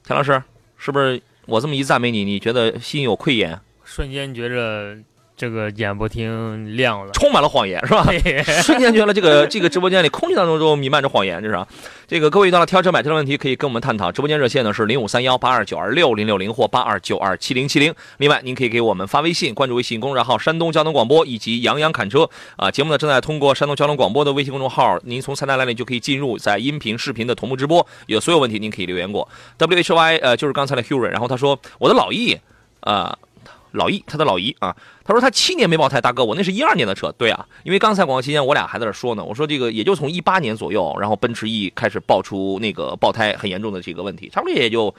[0.05, 0.41] 田老师，
[0.77, 3.59] 是不是我这么一赞美你，你觉得心有愧颜？
[3.83, 4.97] 瞬间觉着。
[5.37, 8.05] 这个演播厅亮了，充满了谎言，是吧？
[8.61, 11.55] 瞬间觉得这个 这个直播间里空气当中都弥漫着谎言，这是。
[11.55, 11.67] 啊
[12.07, 14.11] 这个各位遇到了挑车买车的问题，可以跟我们探讨。
[14.11, 17.91] 直播间热线呢是零五三幺八二九二六零六零或八二九二七零七零。
[18.17, 22.29] 另外，您可以给我们发微信，关注微信公众号“山东交通广播”以及“杨洋侃车”。
[22.57, 27.83] 啊，节目呢正在通过山东交通广播的微信公众号，您从菜单栏里就可以进入，在音频、视频的同步直播。
[28.05, 29.27] 有所有问题，您可以留言过。
[29.57, 32.37] W H Y，呃，就是刚才的 Huron，然后他说我的老易，
[32.81, 33.17] 啊。
[33.75, 44.93] 老易，他的老姨啊，他说他七年没爆胎，大哥，我那是一二年的车，对啊，因为刚才广告期间我俩还在这说呢，我说这个也就从一八年左右，然后奔驰 E 开始爆出那个爆胎很严重的这个问题，差不多也就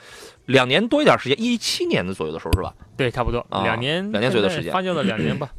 [0.47, 2.73] 两年多一点时间，一七年的左右的时候是吧？
[2.97, 5.51] 对，差不多两年，两年左右的时间，发酵了两年吧。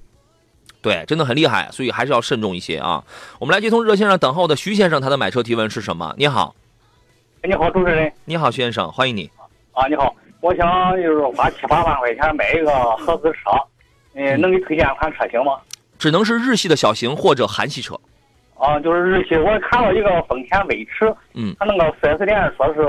[0.80, 3.04] 对，真的很厉害，所以还是要慎重一些啊。
[3.40, 6.14] 我们来接通热线上等候的徐先生，他的买车提问是什么？
[6.18, 6.56] 你好，
[7.44, 9.30] 你好，主持人，你好，徐先生，欢迎你。
[9.74, 10.16] 啊，你好。
[10.42, 13.52] 我想就是花七八万块钱买一个合资车，
[14.14, 15.58] 嗯，能给推荐一款车型吗？
[15.98, 18.00] 只能是日系的小型或者韩系车。
[18.56, 19.36] 啊，就是日系。
[19.36, 22.82] 我看了一个丰田威驰，嗯，他那个 4S 店说是，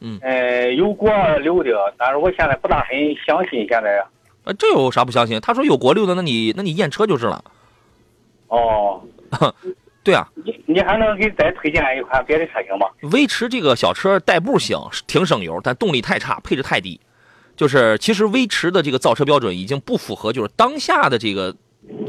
[0.00, 4.04] 嗯，呃，有国六的，但是我现在不大很相信现在。
[4.44, 5.40] 呃，这有啥不相信？
[5.40, 7.44] 他说有国六的，那你那你验车就是了。
[8.48, 9.00] 哦。
[10.06, 12.86] 对啊，你你还能给再推荐一款别的车型吗？
[13.10, 17.00] 威驰这个小车代步行，挺省油，但动力太差，配置太低。
[17.56, 21.52] 就是其实威驰的这个造车标准已经不符合就是当下的这个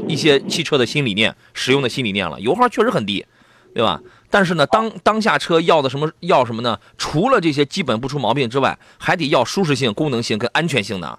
[0.06, 2.40] 一些汽车的新理念、使用的新理念了。
[2.40, 3.26] 油耗确实很低，
[3.74, 4.00] 对吧？
[4.30, 6.78] 但是呢，当当下车要的什么要什么呢？
[6.96, 11.18] 除了这些基本不出毛病之外，还得要舒适性、功能性跟安全性呢。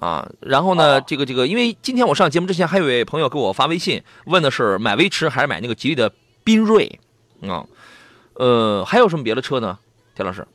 [0.00, 6.10] 啊，然后呢，这个这个，因为今天我上节目之前，还有位朋友给我发微信，问的是买威驰还是买那个吉利的
[6.42, 6.98] 缤瑞，
[7.42, 7.66] 啊，
[8.32, 9.78] 呃，还有什么别的车呢？
[10.14, 10.46] 田老师，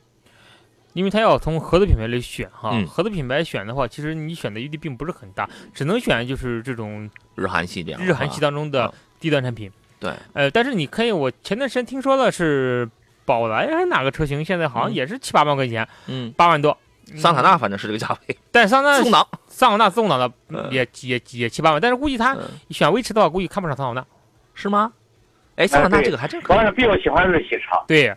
[0.93, 9.71] 因为他要从合资品牌里选哈，合资品牌选的话，其实你选的余地并不是很大，只能选就是这种日韩系这样，日韩系当中的低端产品。
[9.99, 12.89] 对，呃，但是你可以，我前段时间听说的是
[13.25, 16.75] 宝来还是哪个车型，现在好像也是七八万块钱，嗯，八万多。
[17.17, 20.31] 桑塔纳反正是这个价位，但桑塔纳自动挡，桑塔纳自动挡的
[20.71, 22.35] 也也也七八万，但是估计他
[22.69, 24.05] 选威驰的话，估计看不上桑塔纳，
[24.53, 24.91] 是吗？
[25.55, 26.71] 哎，桑塔纳这个还真可以。
[26.71, 27.81] 比较喜欢日系车。
[27.87, 28.13] 对，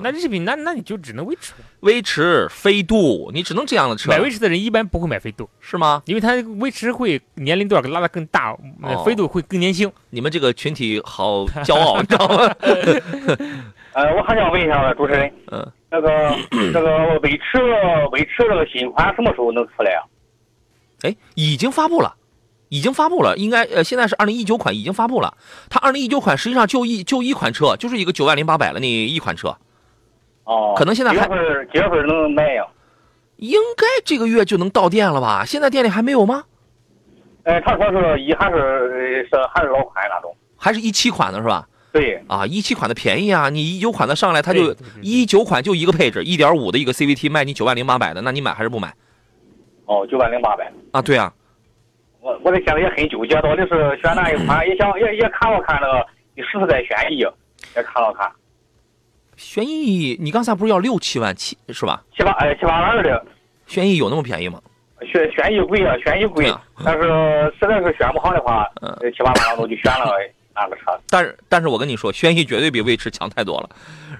[0.00, 1.52] 那日系品，那那你就只能威驰。
[1.80, 4.10] 威驰、飞度，你只能这样的车。
[4.10, 6.02] 买威驰的人一般不会买飞度，是吗？
[6.06, 8.56] 因为他威驰会年龄段拉的更大，
[9.04, 9.92] 飞度会更年轻。
[10.10, 12.54] 你们这个群体好骄傲，你知道吗？
[13.92, 15.72] 呃，我还想问一下主持人，嗯。
[15.92, 16.34] 那个
[16.72, 17.58] 那个威驰
[18.12, 20.00] 威驰那个新款什么时候能出来啊？
[21.02, 22.16] 哎，已经发布了，
[22.70, 25.36] 已经发布了，应该呃现在是二零一九款已经发布了。
[25.68, 29.54] 它二零一九款实际上就一就一款车，就是一个九万零八百的那一款车。
[30.44, 32.66] 哦，可能现在还几月几月份能卖呀？
[33.36, 35.44] 应该这个月就能到店了吧？
[35.44, 36.44] 现在店里还没有吗？
[37.44, 41.68] 哎，他说是一还是是还是老款那种，还是一七款的是吧？
[41.92, 48.94] 对啊，一七款的便宜啊，你一九款的上来，它就一九款就一个配置，一点五的一个 CVT 卖你九万零八百的，那你买还是不买？
[49.84, 51.30] 哦，九万零八百啊，对啊，
[52.20, 54.64] 我我这现在也很纠结，到底是选哪一款？
[54.68, 58.30] 也想也也看了看那个实实在轩逸，也看了看。
[59.36, 62.02] 轩逸，你刚才不是要六七万七是吧？
[62.16, 63.22] 七八哎七八万二的。
[63.66, 64.60] 轩逸有那么便宜吗？
[65.10, 66.50] 轩轩逸贵啊，轩逸贵，
[66.84, 67.02] 但是
[67.58, 68.66] 实在是选不好的话，
[69.16, 70.12] 七八万多就选了。
[70.54, 70.98] 哪个差？
[71.08, 73.70] 但是但是我跟你说，轩逸绝对比威驰强太多了。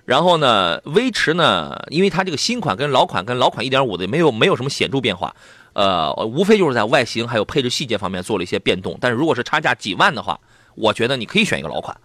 [0.05, 5.35] 然后呢，威驰呢，因为它这个新款跟老款跟老款1.5的没有没有什么显著变化，
[5.75, 8.99] 呃，无非就是在外形还有配置细节方面做了一些变动。
[9.01, 10.41] 但是如果是差价几万的话，
[10.75, 11.97] 我觉得你可以选一个老款。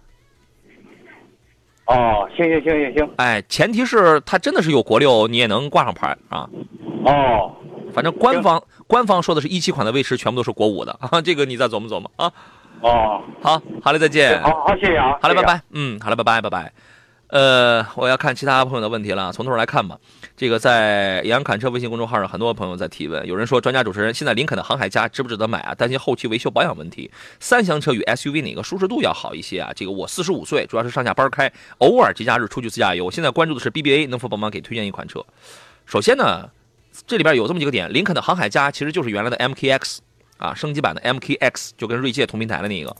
[1.85, 3.09] 哦，行行行行行。
[3.15, 6.47] 哎，前提是它真的是有国六，你也能挂上牌啊。
[7.05, 7.55] 哦，
[7.93, 12.31] 反正官方官方说的是一七款的威驰全部都是国五的啊，这个你再琢磨琢磨啊。
[12.81, 14.41] 哦，好，好嘞，再见。
[14.41, 15.17] 好好，谢谢啊。
[15.21, 15.61] 好嘞，拜拜。
[15.71, 16.71] 嗯，好嘞，拜拜，拜拜。
[17.29, 19.97] 呃，我要看其他朋友的问题了，从头来看吧。
[20.37, 23.27] 这个在杨侃车微信公众号上，很多朋友在提问。
[23.27, 25.75] 有人说，专家主持人，现在林肯的航海家值不值得买啊？
[25.75, 27.11] 担心后期维修保养问题。
[27.39, 29.71] 三厢车与 SUV 哪个舒适度要好一些啊？
[29.75, 33.11] 这个我四十五岁，主要是上下班开，偶尔节假日出去自驾游。
[33.11, 35.25] 现在关注的是 BBA，能否帮忙给推荐一款车？
[35.85, 36.49] 首先呢，
[37.05, 39.97] 这里边有这么几个点，林肯的航海家其实就是原来的 MKX
[40.37, 42.95] 啊，升级版的 MKX，就跟锐界同平台的那个。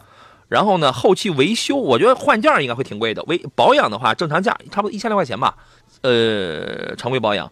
[0.48, 3.22] 然后呢，后期维修，我觉得换件应该会挺贵的。
[3.24, 5.58] 维保养的话，正常价差不多一千来块钱吧。
[6.02, 7.52] 呃，常规保养。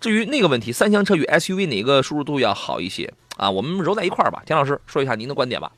[0.00, 3.50] 至于那个问题，三厢车与 SUV 哪个舒适度要好一些啊？
[3.50, 4.42] 我们揉在一块儿吧。
[4.44, 5.72] 田老师说一下您的观点吧。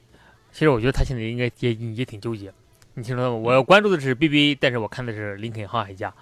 [0.53, 2.53] 其实我觉得他现在应该也也挺纠结。
[2.95, 3.37] 你听说吗？
[3.37, 6.13] 我关注的是 BBA，但是我看的是林肯航海家。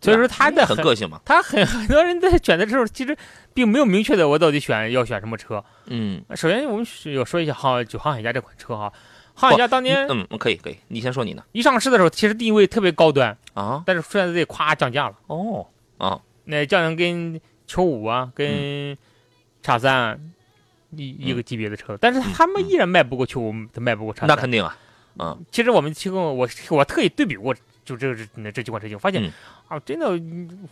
[0.00, 1.20] 所以说他的很个性嘛。
[1.24, 3.16] 他很 很多人在选的时候，其实
[3.54, 5.64] 并没有明确的我到底选要选什么车。
[5.86, 6.22] 嗯。
[6.34, 8.92] 首先我们要说一下航就航海家这款车哈。
[9.32, 11.42] 航海家当年，嗯，可以可以，你先说你呢。
[11.52, 15.14] 一上市的时候，其实定位特别高端啊，但是现在这夸降价了。
[15.28, 18.98] 哦，啊，那降成跟球五啊，跟
[19.62, 20.20] 叉三
[20.90, 24.28] 一一个级别的车，但是他们依然卖不过球五，他卖不过叉三。
[24.28, 24.76] 那肯定啊，
[25.18, 25.42] 嗯。
[25.50, 29.32] 其实我们提供我我特意对比过，就这个这这几款车型，发现
[29.70, 30.20] 啊，真的，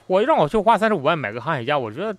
[0.06, 2.14] 我让我去花三十五万买个航海家，我觉得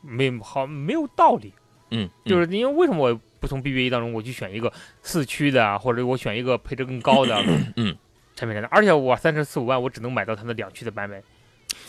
[0.00, 1.52] 没好没有道理。
[1.90, 3.20] 嗯，就是因为为什么我？
[3.38, 7.36] 不从 BBA 当中我去选一个四驱的，或者我选一个配置更高的，
[7.76, 7.94] 嗯，
[8.34, 11.22] 产品而且我三十四五万，我只能买到它的两驱的版本。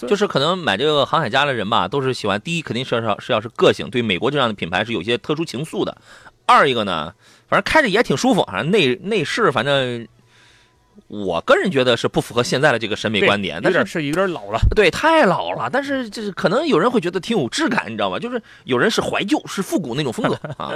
[0.05, 5.97] 就是可能买这个航海家的人吧，都是喜欢第一肯定是要是要是个性，对美国这样的品牌是有些特殊情愫的。
[6.45, 7.15] 二一个呢，
[7.47, 10.05] 反正开着也挺舒服，反正内内饰反正。
[11.07, 15.69] 我个人觉得是不符合现在的这个审美观点，但是是有点老了，对，太老了。
[15.71, 18.19] 但是就是可能有人会觉得挺有质感，你知道吗？
[18.19, 20.71] 就是有人是怀旧，是复古那种风格 啊。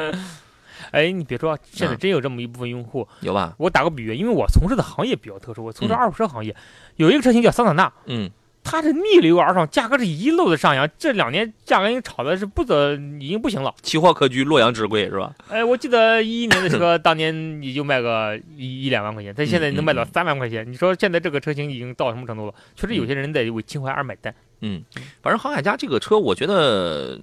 [0.91, 3.53] 哎，你别说，现在真有这么一部分用户，有吧？
[3.57, 6.55] 我打个比喻，因为我从事的行业比较特殊，我从事二手车行业，
[6.95, 8.29] 有一个车型叫桑塔纳，嗯。
[8.63, 10.87] 它是逆流而上，价格是一路的上扬。
[10.97, 13.73] 这两年价格已经炒的是不得，已经不行了。
[13.81, 15.33] 奇货可居，洛阳纸贵是吧？
[15.49, 20.69] 哎，我记得一一年的车， 当年也就卖个一一两万块钱，但现在能卖到三万块钱。
[20.71, 22.53] 你说现在这个车型已经到什么程度了？
[22.75, 24.33] 确实有些人在为情怀而买单。
[24.61, 24.83] 嗯，
[25.21, 27.19] 反正航海家这个车，我觉得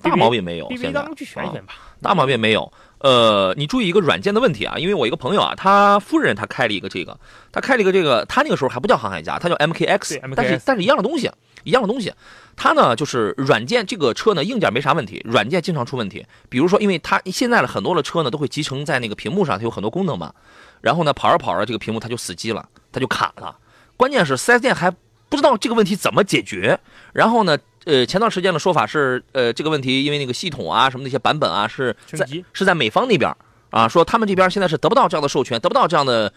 [0.00, 0.70] 大毛病没有。
[0.76, 2.72] 现在去选一选吧，大毛病没有。
[3.00, 7.18] 呃，你注意一个软件的问题啊，因为我一个朋友啊，他夫人他开了一个这个，
[7.50, 11.30] 他开了一个这个，他那个时候还不叫航海家，他叫 MKX，但是但是一样的东西，
[11.64, 12.12] 一样的东西，
[12.56, 20.34] 他呢就是软件这个车呢硬件没啥问题，软件经常出问题，比如说，因为它现在的很多的车呢都会集成在那个屏幕上，它有很多功能嘛，
[20.82, 23.56] 然后呢跑着跑着这个屏幕它就死机了，它就卡了，
[23.96, 24.90] 关键是四 S 店还
[25.30, 26.78] 不知道这个问题怎么解决，
[27.14, 27.56] 然后呢。
[27.84, 33.34] 呃，前段时间的说法是，呃，这个问题因为那个系统啊，什么那些版本啊，是在是在美方那边
[33.70, 36.32] 啊，说他们这边现在是得不到这样的授权，得不到这样的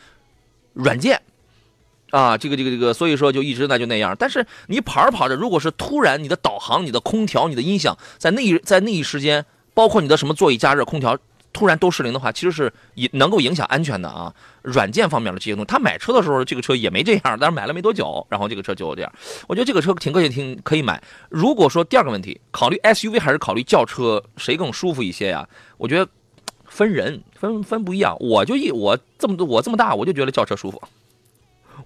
[0.74, 1.22] 软件
[2.12, 4.16] 啊，这个这个这个，所以说就一直那就那样。
[4.18, 11.18] 但是你跑着跑着，如果是突然你的导航、你的空调、你的音响在那一在那一时间，包括你的什么座椅加热、空调。
[11.54, 14.34] 突然都失灵的话，其实是也能够影响安全的啊。
[14.64, 19.14] 软件方面的这些东西，他买车的时候这个车也没这样，但是买了没多久，然后这个车就这样。
[19.48, 21.02] 我觉得这个车挺个性，挺可以买。
[21.30, 25.48] 如果说第二个问题，考虑 SUV 还是考虑轿车，谁更舒服一些呀？
[25.78, 26.10] 我觉得
[26.66, 28.18] 分人，分分不一样。
[28.20, 30.82] 我就一我这么多我这么大，我就觉得轿车舒服，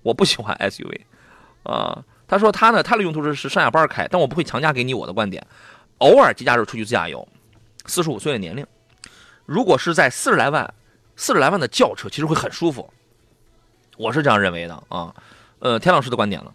[0.02, 1.02] 我不喜欢 SUV
[1.64, 2.02] 啊。
[2.28, 5.46] 他说他呢，他的用途是是上下班开，但我不会强加给你我的观点。
[5.98, 7.28] 偶尔节假日出去自驾游，
[7.86, 8.66] 四十五岁的年龄。
[9.48, 10.74] 如果是在四十来万、
[11.16, 12.92] 四十来万的轿车，其实会很舒服，
[13.98, 15.16] 我是这样认为的啊。
[15.60, 16.54] 呃，田老师的观点了？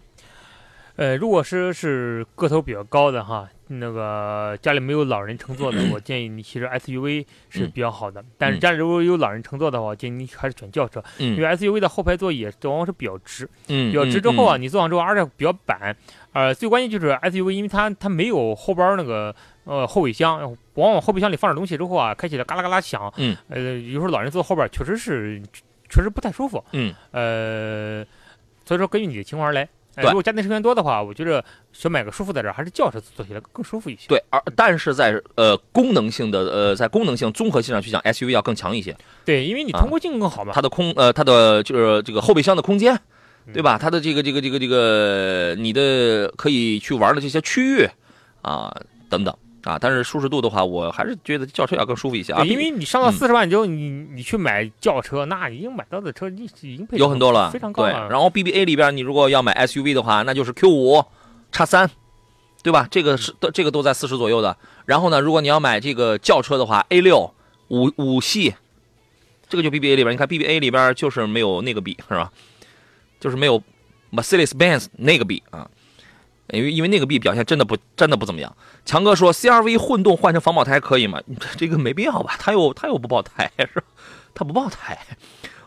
[0.95, 8.23] 呃，如果是是个头比较高的哈，那个家里没有老人乘坐的， 我建议你其实 SUV 是比较好的。
[8.37, 15.97] 但是家里如果有老人乘坐的话，建议你还是选轿车，因为 SUV 的后排座椅往往是比较直，比较直之后啊，你坐上之后而且比较板。
[16.31, 19.35] 呃，最关键就是 SUV，因为它它没有后边那个。
[19.65, 20.41] 呃，后备箱
[20.75, 23.11] 往往后备箱里放点东西之后啊，开起来嘎啦嘎啦响。
[23.17, 23.35] 嗯。
[23.49, 25.41] 呃，有时候老人坐后边确实是，
[25.89, 26.63] 确实不太舒服。
[26.71, 26.93] 嗯。
[27.11, 28.05] 呃，
[28.65, 29.67] 所以说根据你的情况而来。
[29.95, 34.07] 如果家庭成员多的话，我觉得想买个舒服的点，还是轿车坐起来更舒服一些。
[34.07, 38.97] 对，而但是在呃功能性的呃在功能性综合性上去讲，SUV 要更强一些。
[39.23, 40.51] 对，因为你通过性更好嘛。
[40.51, 42.99] 它的空呃它的就是这个后备箱的空间，
[43.53, 43.77] 对吧？
[43.79, 47.87] 它的这个这个这个这个你的可以去玩的这些区域
[48.41, 48.75] 啊
[49.09, 49.37] 等等。
[49.63, 52.43] 啊，但是舒适度的话，我还是觉得轿车要更舒服一些啊。
[52.43, 58.09] 因为你上到四十万之后，你你去买轿车，那已经买到的车已已经有很多了，非常高了。
[58.09, 61.05] 然后 BBA 里边，你如果要买 SUV 的话，那就是 Q 五、
[61.51, 61.89] 叉三，
[62.61, 62.87] 对吧？
[62.91, 64.57] 这个是这个都在四十左右的。
[64.85, 67.33] 然后呢，如果你要买这个轿车的话，A 六、
[67.69, 68.53] 五五系，
[69.47, 72.29] 这个就 BBA 里边，你看 BBA 里边就是没有那个比是吧？
[73.19, 73.63] 就是没有
[74.11, 75.69] Mercedes-Benz 那个比啊。
[76.53, 78.55] 因为因为那个 B 表现真的不真的不怎么样。
[78.85, 81.19] 强哥说 CRV 混动换成防爆胎可以吗？
[81.57, 82.35] 这个没必要吧？
[82.39, 83.83] 它又它又不爆胎是吧？
[84.33, 84.97] 它不爆胎。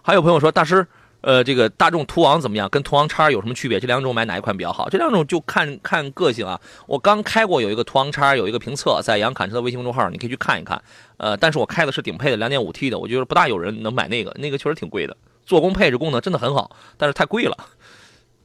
[0.02, 0.86] 还有朋友说大师，
[1.20, 2.68] 呃，这个大众途昂怎么样？
[2.68, 3.80] 跟途昂叉有什么区别？
[3.80, 4.88] 这两种买哪一款比较好？
[4.88, 6.60] 这两种就看看个性啊。
[6.86, 10.80] 我刚开过有一个途昂叉，有一个评测，在杨侃车的微信公众号，你可以去看一看。
[11.16, 15.16] 呃，但是我开的是顶配的 2.5T 的，我觉得不大有人能买那个，那个确实挺贵的。
[15.44, 17.56] 做工配置功能真的很好，但是太贵了。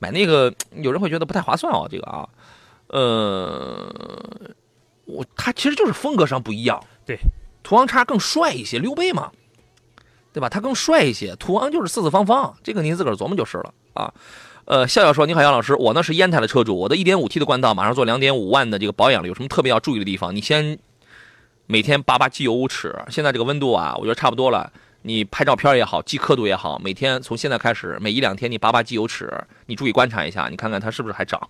[0.01, 2.27] 买那个有人会觉得不太划算哦，这个啊，
[2.87, 3.87] 呃，
[5.05, 6.83] 我它其实就是风格上不一样。
[7.05, 7.19] 对，
[7.61, 9.31] 途昂叉更帅一些，溜背嘛，
[10.33, 10.49] 对吧？
[10.49, 14.11] 它更帅一些，途昂就是四四方方，这个您自个儿琢磨就是了啊。
[14.65, 20.35] 呃，笑笑说：“你好，杨老师，我呢是烟台的车主，我的 1.5T 的冠道马上做2.5万的这个保养了，有什么特别要注意的地方？
[20.35, 20.79] 你先
[21.67, 29.31] 每天拔拔机油尺，现在这个温度啊，我觉得差不多了。”你拍照片也好，记刻度也好，每天从现在开始，每一两天你拔拔机油尺，
[29.65, 31.49] 你注意观察一下，你看看它是不是还涨。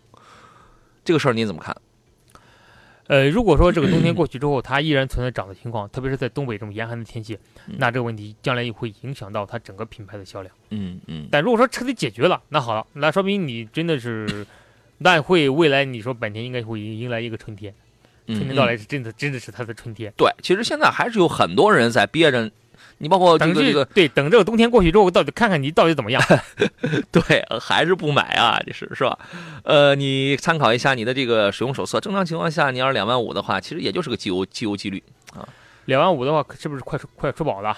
[1.04, 1.76] 这个事儿你怎么看？
[3.08, 10.56] 呃，如果说这个冬天过去之后，它依然存在涨的情况，特别是在东北这种严寒的天气，那这个问题将来也会影响到它整个品牌的销量。
[10.70, 11.28] 嗯嗯。
[11.30, 14.46] 但如果说彻底解决了，那好了，那说明你真的是，
[15.00, 17.74] 那会未来你说本田应该会迎来一个春天，
[18.28, 20.14] 春天到来是真的，真的是它的春天。
[20.16, 22.50] 对，其实现在还是有很多人在憋着。
[23.02, 26.22] 你包括这个这个对，等这个冬天过去之后，到底看看你到底怎么样？
[27.12, 28.62] 对，还是不买啊？
[28.64, 29.18] 这是是吧？
[29.64, 32.00] 呃，你参考一下你的这个使用手册。
[32.00, 35.02] 正常情况下，你要是两万五的话，其实也就是个机油机油机滤
[35.34, 35.42] 啊。
[35.86, 37.76] 两万五的话，是不是快出快出保了？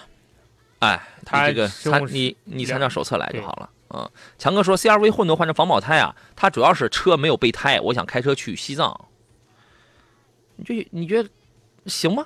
[0.79, 3.69] 哎，他这个参你你参照手册来就好了。
[3.95, 9.05] 嗯，强哥说 CRV 混动换成防爆胎啊，它主要是车没有备胎，我想开车去西藏。
[10.57, 11.29] 你觉你觉得
[11.85, 12.25] 行吗？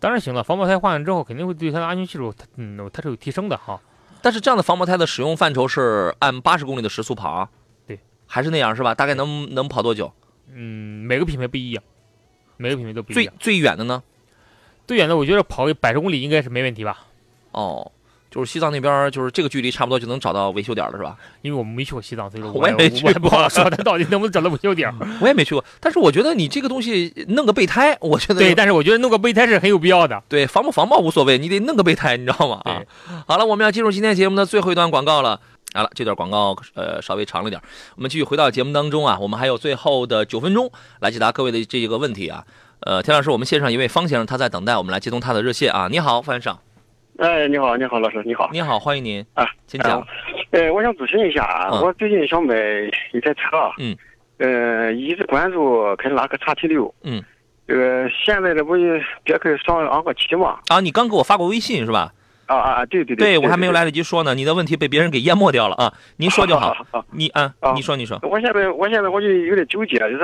[0.00, 3.80] 当然行了，防爆胎换了之后，肯定会对它的安全系数，它嗯，它是有提升的哈。
[4.20, 7.48] 但是这样的防爆胎的使用范畴是按八十公里的时速跑啊？
[7.86, 8.94] 对，还是那样是吧？
[8.94, 10.12] 大概能能跑多久？
[10.52, 11.82] 嗯，每个品牌不一样，
[12.56, 13.34] 每个品牌都不一样。
[13.38, 14.02] 最最远的呢？
[14.86, 17.06] 最远的我觉得跑个百十公里应该是没问题吧？
[17.52, 17.90] 哦。
[18.34, 21.16] 就是西藏那边，就是这个距离差不多就能找到维修点了，是吧？
[21.42, 24.92] 因为我们没去过西藏，所以说我也没去，我也不好说它到底能不能找到维修点。
[25.20, 30.20] 我也没去过，但是我觉得你这个东西弄个备胎，我觉得对，但是我觉得弄个备胎是很有必要的。
[30.28, 32.60] 对，防不防爆无所谓，你得弄个备胎，你知道吗？
[32.64, 32.82] 啊，
[33.28, 35.40] 好了，我们要进入今天节目的最后一段广告了。
[35.72, 37.62] 好了，这段广告呃稍微长了点，
[37.94, 42.44] 我们继续回到节目当中啊，我们还有最后的九分钟来解答各位的这一个问题啊。
[42.80, 45.86] 呃，田老师，我们线上一位方先生他在等待，我们来接通他的热线啊。
[45.88, 46.58] 你好，方先生。
[47.18, 49.24] 哎，你好，你好，老师，你好，你好，欢迎您。
[49.34, 50.04] 啊，请讲。
[50.50, 52.54] 哎，我想咨询一下啊，我最近想买
[53.12, 53.96] 一台车，嗯，
[54.38, 57.22] 呃，一直关注凯迪拉克叉 T 六，嗯，
[57.68, 58.74] 这个现在这不
[59.22, 60.58] 别克上昂科旗嘛？
[60.66, 62.12] 啊，你刚给我发过微信是吧？
[62.46, 66.74] 啊啊，对对对，对我还没有来得及说呢，你的问题被别人给淹没掉了啊，您说就好，
[67.12, 70.18] 你啊，你说你说，我现在我现在我就有点纠结，就是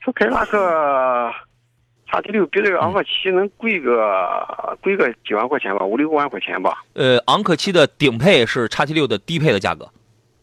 [0.00, 1.32] 说凯迪拉克。
[2.12, 6.84] 叉 T 六比这个昂克旗能贵个贵个几万块钱吧，五六万块钱吧。
[6.92, 9.90] 呃，昂克旗的顶配是叉 T 六的低配的价格。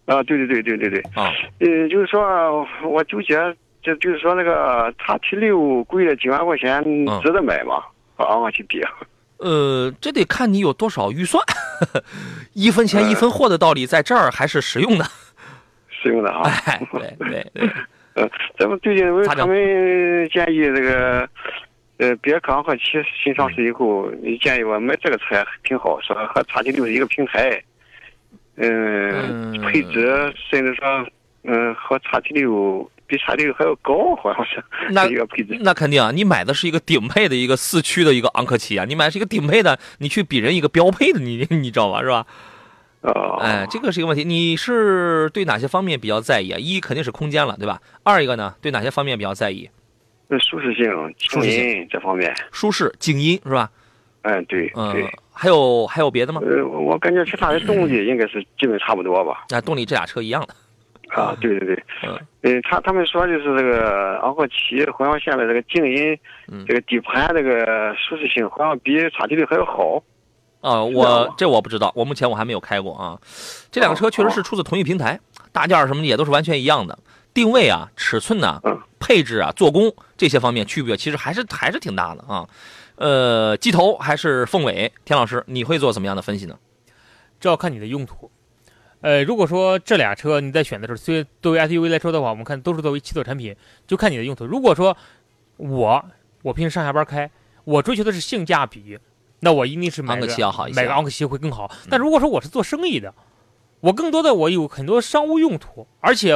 [0.05, 0.99] 啊，对对对对对对。
[1.13, 1.31] 啊。
[1.59, 3.37] 呃，就是说我纠结，
[3.83, 6.83] 就就是说那个叉 T 六贵了几万块钱，
[7.21, 7.83] 值得买吗？
[8.15, 8.81] 和昂克旗比？
[9.37, 11.43] 呃，这得看你有多少预算。
[12.53, 15.05] 一分钱一分货的道理在这儿还是实用的。
[15.87, 16.49] 实用的啊。
[16.65, 17.69] 哎，对对对。
[18.15, 19.55] 呃， 咱们最近为他们
[20.29, 21.29] 建议这个，
[21.97, 22.83] 呃，别克昂科旗
[23.23, 27.61] 新上市以后，你建议我买这个车挺好，说和叉 T 六是一个平台，
[28.55, 31.05] 嗯，配置甚至说，
[31.43, 35.57] 嗯，和叉 T 六比叉 T 六还要高，好像是那一个配置。
[35.61, 42.25] 那肯定啊，你买的是一个顶配的一个四驱的一个昂科旗啊，你买的是一个顶配的，你去比人一个标配的，你你知道吧，是吧？
[43.01, 44.23] 哦，哎，这个是一个问题。
[44.23, 46.57] 你是对哪些方面比较在意啊？
[46.59, 47.81] 一肯定是空间了，对吧？
[48.03, 49.69] 二一个呢，对哪些方面比较在意？
[50.41, 50.85] 舒适性、
[51.17, 52.33] 静音这方面。
[52.51, 53.71] 舒适、静音是吧？
[54.23, 54.93] 哎，对，嗯，
[55.31, 56.41] 还有还有别的吗？
[56.43, 59.45] 呃，我感觉其他的动力应该是基本差不多吧。
[59.49, 60.53] 那动力这俩车一样的。
[61.15, 61.83] 啊，对对对，
[62.41, 66.15] 嗯，他他们说就是这个昂科旗好像现在这个静音，
[66.67, 70.03] 这个底盘这个舒适性好像比叉 T 六还要好。
[70.61, 73.19] 啊，我这我不知道，我目前我还没有开过啊。
[73.71, 75.19] 这两个车确实是出自同一平台，
[75.51, 76.99] 大件什么的也都是完全一样的，
[77.33, 78.61] 定位啊、尺寸呐、
[78.99, 82.47] 配置啊、做工这些方面区别其实还是还是挺大的啊。
[82.95, 86.57] 呃，机头还是凤尾，田老师你会做怎么样的分析呢？
[87.39, 88.29] 这要看你的用途。
[88.99, 93.55] 呃，如果说这俩车你在选的时候，虽作为 SUV 来说的话，我们看都是作为七座产品，
[93.87, 94.45] 就看你的用途。
[94.45, 94.97] 如果说
[95.55, 96.03] 我
[96.41, 97.31] 我平时上下班开，
[97.63, 98.99] 我追求的是性价比。
[99.41, 100.27] 那我一定是买个
[100.73, 101.71] 买个昂克旗会更好。
[101.89, 103.13] 但如果说我是做生意的，
[103.79, 106.33] 我更多的我有很多商务用途，而且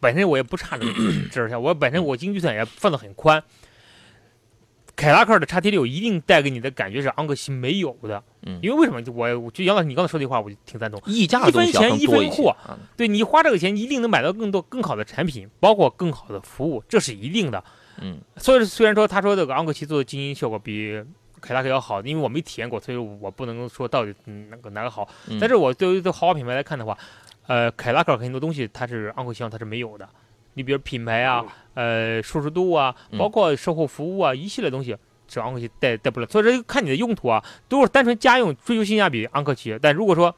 [0.00, 0.92] 本身我也不差这个
[1.30, 3.42] 这下，我本身我经济预算也放得很宽。
[4.94, 9.02] 凯拉克的叉 T 六一定带给你的感觉是昂克旗没有的，嗯，因为为什么？
[9.12, 10.98] 我就杨老师你刚才说这话，我就挺赞同。
[11.04, 12.56] 溢价一分钱一分货，
[12.96, 17.62] 对你花这个钱一定能买到更多更好的产品，包括更好的服务，这是一定的。
[18.00, 21.04] 嗯，所以虽然说他说这个昂克旗做的静音效果比。
[21.46, 24.12] 凯迪拉克要好，因为我没体验过，所以我不能说到底
[24.50, 25.08] 哪个哪个好。
[25.40, 26.98] 但是我对于这豪华品牌来看的话，
[27.46, 30.08] 呃，凯迪拉克很多东西它是昂克旗上它是没有的。
[30.54, 31.44] 你比如品牌啊，
[31.74, 34.96] 呃，舒适度啊，包括售后服务啊，一系列东西
[35.28, 36.26] 是昂克旗带带不了。
[36.26, 39.78] 所以说看你的用途啊，都是单纯家用追求性价比，昂克旗。
[39.80, 40.34] 但如果说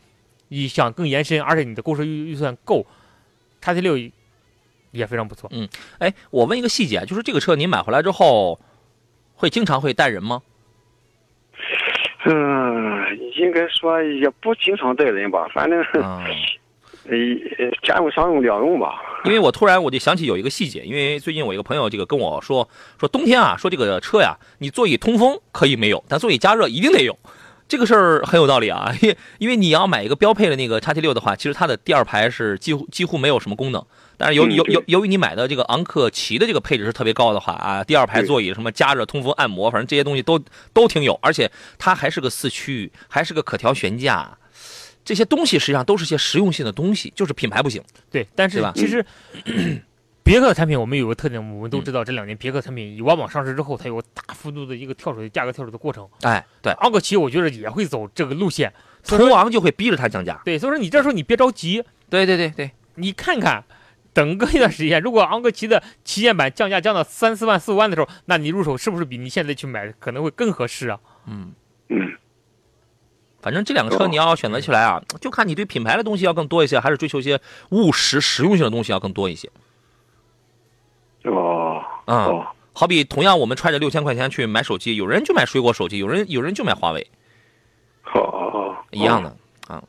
[0.49, 2.85] 你想更延伸，而且你的购车预预算够，
[3.63, 3.97] 叉 T 六
[4.91, 5.49] 也非常不错。
[5.53, 8.61] 嗯，哎，我问一个细节，就是这个车你买回来之后
[9.37, 10.43] 会经常会带人吗？
[12.31, 15.81] 嗯，应该说也不经常带人吧，反正，
[17.09, 17.17] 呃，
[17.83, 19.01] 家用商用两用吧。
[19.25, 22.69] 因为我突然我就想起有一个细节，因为最近我一个朋友这个跟我说，
[23.01, 27.19] 说冬天啊，说这个车呀，你座椅通风可以没有，但座椅加热一定得有。
[27.67, 33.85] 这个事儿很有道理啊，因 因为你要买一个标配的那个叉 T 六的话，其实它的第二排是几乎几乎没有什么功能。
[34.19, 40.37] 但是由由由由于你买的这个昂克旗的这个配置是特别高的话啊，第二排座椅什么加热、通风、按摩，反正这些东西都
[40.73, 41.49] 都挺有，而且
[41.79, 44.37] 它还是个四驱，还是个可调悬架，
[45.05, 47.81] 这些东西实际上都是些实用性的东西，就是品牌不行。
[48.11, 49.07] 对，但是其实
[50.25, 56.09] 别克的产品我们有个特点，我们都知道这两年别克产品以往往上市之后，它有大幅度的一个跳水价格跳水的过程。
[56.23, 58.73] 哎，对，昂克旗我觉得也会走这个路线，
[59.05, 60.43] 途昂就会逼着它降价。
[60.45, 61.85] 对，所以说你这时候你别着急。
[62.11, 63.63] 对对对对，你看看。
[64.19, 70.99] 等个一段时间，如果昂克旗的旗舰版降价降到三四万、四五万的时候，那你入手是不是比你现在去买可能会更合适啊？
[71.27, 71.55] 嗯。
[71.87, 72.19] 嗯，
[73.41, 77.41] 反正这两个车你要选择起来啊，就看你对品牌的东西要更多一些，还是追求一些
[77.71, 79.49] 务实实用性的东西要更多一些。
[81.23, 87.07] 哦，嗯，好比同样我们揣着六千块钱去买手机，有人就买水果手机，有人有人就买华为，
[88.03, 89.37] 好，一样的
[89.69, 89.85] 啊，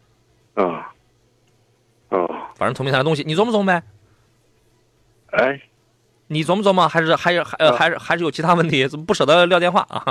[0.53, 0.93] 啊，
[2.09, 3.81] 哦，反正同平台的东西，你琢磨琢磨呗。
[5.31, 5.61] 哎，
[6.27, 8.85] 你琢磨琢磨，还是还是还呃还是还是有其他问题？
[8.89, 10.03] 怎么不舍得撂电话啊？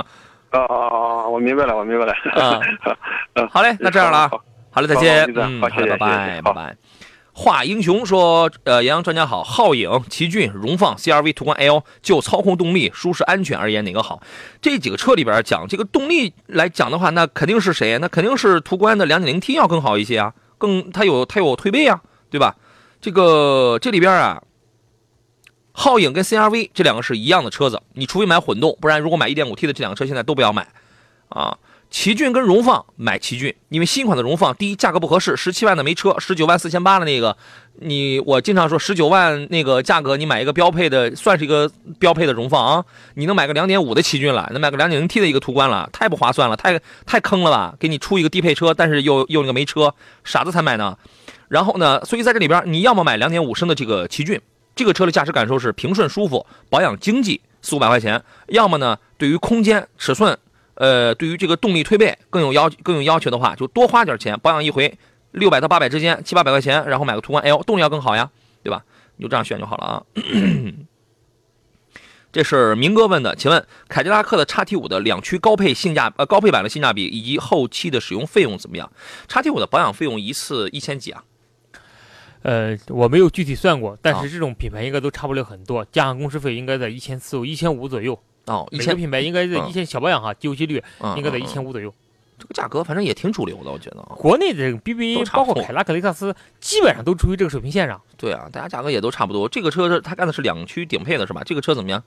[0.51, 0.75] 啊啊
[1.21, 1.27] 啊！
[1.27, 2.13] 我明白了，我明白了。
[2.33, 2.59] 啊，
[3.51, 4.31] 好嘞，那这样了啊，
[4.71, 5.31] 好嘞，再见。
[5.35, 6.75] 嗯，好，拜拜，拜拜。
[7.31, 14.21] 华英雄说：“呃，杨洋专家好，皓影、奇骏、荣放、CRV、途观 L，就操控、动力、舒适、安全而言，哪个好？
[14.61, 17.97] 这几个车里边讲这个动力来讲的话，那肯定是谁？
[17.99, 22.55] 那肯定是途观的 2.0T 要更好一些啊，更它有它有推背啊，对吧？
[22.99, 24.41] 这个这里边啊。”
[25.79, 30.67] 皓影跟 CRV 这两个是一样的车子，你除非买混动，不然如果买 1.5T 的这两个车现在都不要买，
[31.29, 31.57] 啊，
[31.89, 37.37] 奇骏跟荣放买奇骏，因为新款的荣放第一价格不合适，十七万的没车，十九万四千八的那个，
[37.75, 50.97] 你我经常说十九万那个价格，你买一个标配的，算是一个标配的荣放啊，你能买个2.5的奇骏了，能买个 2.0T 的一个途观了，太不划算了，太太坑了吧，给你出一个低配车，但是又又那个没车，傻子才买呢，
[51.47, 54.41] 然后呢，所以在这里边你要么买2.5升的这个奇骏。
[54.79, 58.23] 这个车的驾驶感受是平顺舒服，保养经济，四五百块钱。
[58.47, 60.39] 要么呢，对于空间尺寸，
[60.75, 64.97] 呃，对于这个动力推背更有要更有要求的话，就多花点钱，保养一回
[65.31, 68.31] 六百到八百之间，七八百块钱，然后买个途观 L，动力要更好呀，
[68.63, 68.85] 对吧？
[69.17, 70.01] 你就这样选就好了啊。
[72.31, 78.89] 这是明哥问的，请问凯迪拉克的叉 T 五的两驱高配性价呃高配版的性价比以及后期的使用费用怎么样？
[79.27, 81.25] 叉 T 五的保养费用一次一千几啊？
[82.41, 88.17] 呃，我没有具体算过，但是这种品牌应该都差不了很多，加上工时费应该在一千四、一千五左右。
[88.45, 90.81] 哦，每个品牌应该在一千小保养哈，机油机滤
[91.15, 91.93] 应该在一千五左右。
[92.39, 94.01] 这个价格反正也挺主流的，我觉得。
[94.17, 98.01] 国内的 BBA 包括凯拉克、雷克萨斯，基本上都处于这个水平线上。
[98.17, 99.49] 对啊，大家价格也都差不多。
[99.49, 101.43] 这个车它干的是两驱顶配的是吧？
[101.45, 102.01] 这个车怎么样？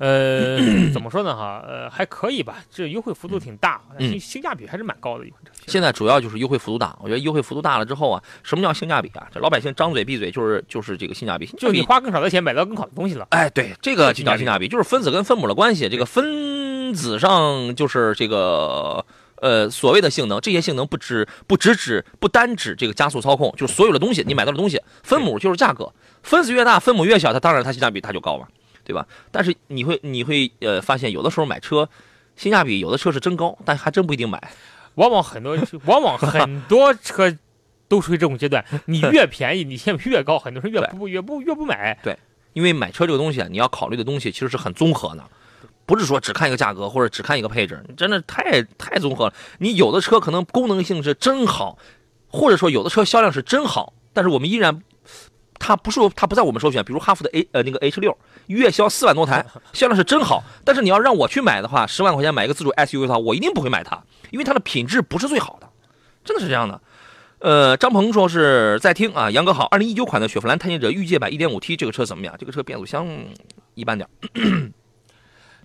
[0.00, 0.56] 呃，
[0.94, 1.36] 怎么说呢？
[1.36, 5.52] 哈，呃，还可以吧，这优惠幅度挺大，性性价比还是蛮高的一款车。
[5.66, 9.28] 现在主要就是优惠幅度大，我觉得优惠幅度大了之后啊，什么叫性价比啊？
[9.30, 13.26] 这老百姓张嘴闭嘴就是就是这个性价比，就是你花更少的钱买到更好的东西了。
[13.28, 15.86] 哎，对，这个就叫性价比，就是分子跟分母的关系。
[15.86, 19.04] 这个分子上就是这个
[19.36, 25.92] 呃所谓的性能，这些性能不只不只指不单指这个加速操控，就是所有的东西你买到的东西，分母就是价格，
[26.22, 28.46] 分子越大，分母越小，它当然它性价比它就高嘛。
[28.90, 29.06] 对吧？
[29.30, 31.88] 但是你会你会呃发现，有的时候买车
[32.34, 34.50] 性价比有的车是真高，但还真不一定买。
[34.96, 37.32] 往往很多往往很多车
[37.86, 41.96] 都属于这种阶段，你 越便宜，你性价比越高，很多人越不越不越不买。
[42.02, 42.18] 对，
[42.52, 45.24] 因为买车这个东西啊，你要考虑的东西其实是很综合的，
[45.86, 49.34] 不是说只看一个价格或者只看一个配置，真的太太综合了。
[49.58, 51.78] 你有的车可能功能性是真好，
[52.26, 54.82] 或者说有的车销量是真好，但是我们依然。
[55.62, 58.16] 它不是它不在我们首选，比如哈弗的 A 呃那个 H 六
[58.54, 60.42] 月销四万多台， 销量是真好。
[60.64, 65.68] 但是你要让我去买的话，十万块钱买一个自主 SUV 的话，我一定不会买它，因为它的品质不是最好的，
[66.24, 66.80] 真的是这样的。
[67.38, 72.34] 呃，张鹏说是在听啊，杨哥好，二零一九款的雪佛兰探险者御界版一点五 T 这个车怎么样？
[72.38, 73.08] 这个车变速箱
[73.74, 74.08] 一般点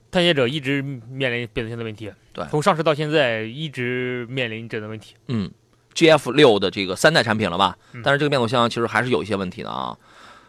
[0.09, 5.51] 探险者一直面临变速箱的问题，对，从上市到现在一直面临这个问题，嗯。
[5.93, 7.77] G F 六的这个三代产品了吧？
[8.03, 9.97] 但是这个变速箱其实还是有一些问题的啊。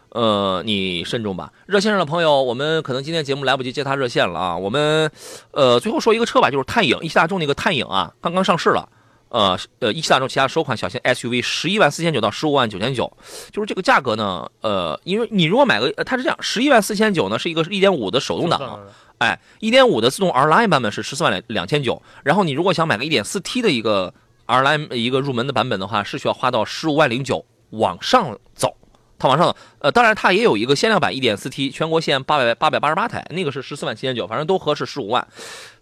[0.09, 1.51] 呃，你慎重吧。
[1.65, 4.57] 热线上的朋友，我们可能今天节目来不及接他热线了啊。
[4.57, 5.11] 我们
[5.51, 8.89] 呃最后说一个车吧，就是探影，一汽大众那个探影啊，刚刚上市了。
[9.29, 13.11] 呃呃，一汽大众旗下首款小型 S U V，十一万四千九到十五万九千九，
[13.51, 14.49] 就是这个价格呢。
[14.61, 18.79] 呃，因为你如果买个，它是这样，十一万四千九呢是一个一点五的手动挡，
[19.17, 24.13] 哎，一点五的自动 R Line 版本是十四万两两千九，然后你如果想买个一点四 T 的一个。
[24.49, 28.73] R Line 一个入门的版本的话，是需要花到十五万零九往上走，
[29.17, 29.55] 它往上。
[29.79, 35.27] 呃，当然它也有一个限量版一点四 T，全国限八百八百八十八台，那个是十四万七千九，反正都合适十五万。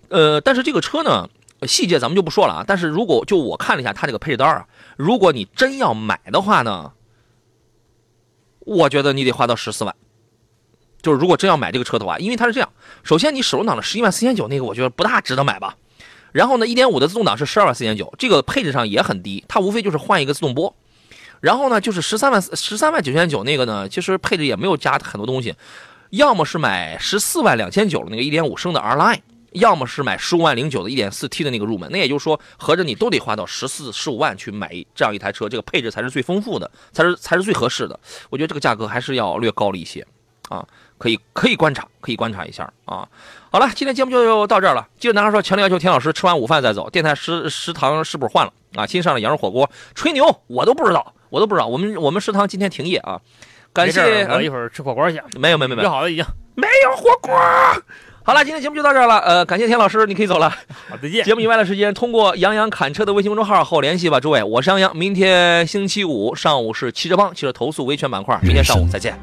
[0.09, 1.29] 呃，但是这个车呢，
[1.67, 2.63] 细节咱们就不说了啊。
[2.67, 4.67] 但是如果就我看了一下它这个配置单啊，
[4.97, 6.91] 如果你真要买的话呢，
[8.59, 9.95] 我觉得你得花到十四万。
[11.01, 12.69] 就是如果真要买这个车的话，因为它是这样，
[13.03, 15.77] 首先你手动挡的十一万四千九那个，我觉得不大值得买吧。
[16.31, 20.75] 然后呢，一点五的自动挡是十二万四千九，这个配置上也很低，它无非就是换一个自动波。
[21.45, 25.53] 然后呢，就是十三万十三万九千九那个呢，其实配置也没有加很多东西，
[26.09, 29.19] 要么是买十四万两千九的那个一点五升的 R Line，
[29.51, 31.87] 要么是买十五万零九的一点四 T 的那个入门。
[31.91, 37.99] 那也就是说，合着你都得花到十四十五万去买这样一台车，这个配置才是最丰富的，才是才是最合适的。
[38.31, 40.03] 我觉得这个价格还是要略高了一些，
[40.49, 40.65] 啊。
[40.97, 43.05] 可以可以观察，可以观察一下啊。
[43.51, 44.87] 好了，今天节目就到这儿了。
[44.97, 46.89] 记得男孩说强烈要求田老师吃完午饭再走。
[46.89, 48.87] 电台食食堂是不是换了啊？
[48.87, 51.67] 新上了羊肉火锅，吹牛，我都不知道，我都不知道。
[51.67, 53.19] 我们我们食堂今天停业啊。
[53.73, 55.21] 感谢，我一会儿吃火锅去。
[55.37, 56.23] 没有没有没有，约好了已经。
[56.55, 57.35] 没有火锅。
[58.23, 59.19] 好了，今天节目就到这儿了。
[59.19, 60.49] 呃，感谢田老师，你可以走了。
[60.89, 61.25] 好，再见。
[61.25, 64.41] 节目以外的时间，通过杨洋侃车的微信公众号和我联系吧，诸位。
[64.41, 69.19] 我是杨洋，明天星期五上午是汽车帮汽车投诉维权板块，明天上午再见。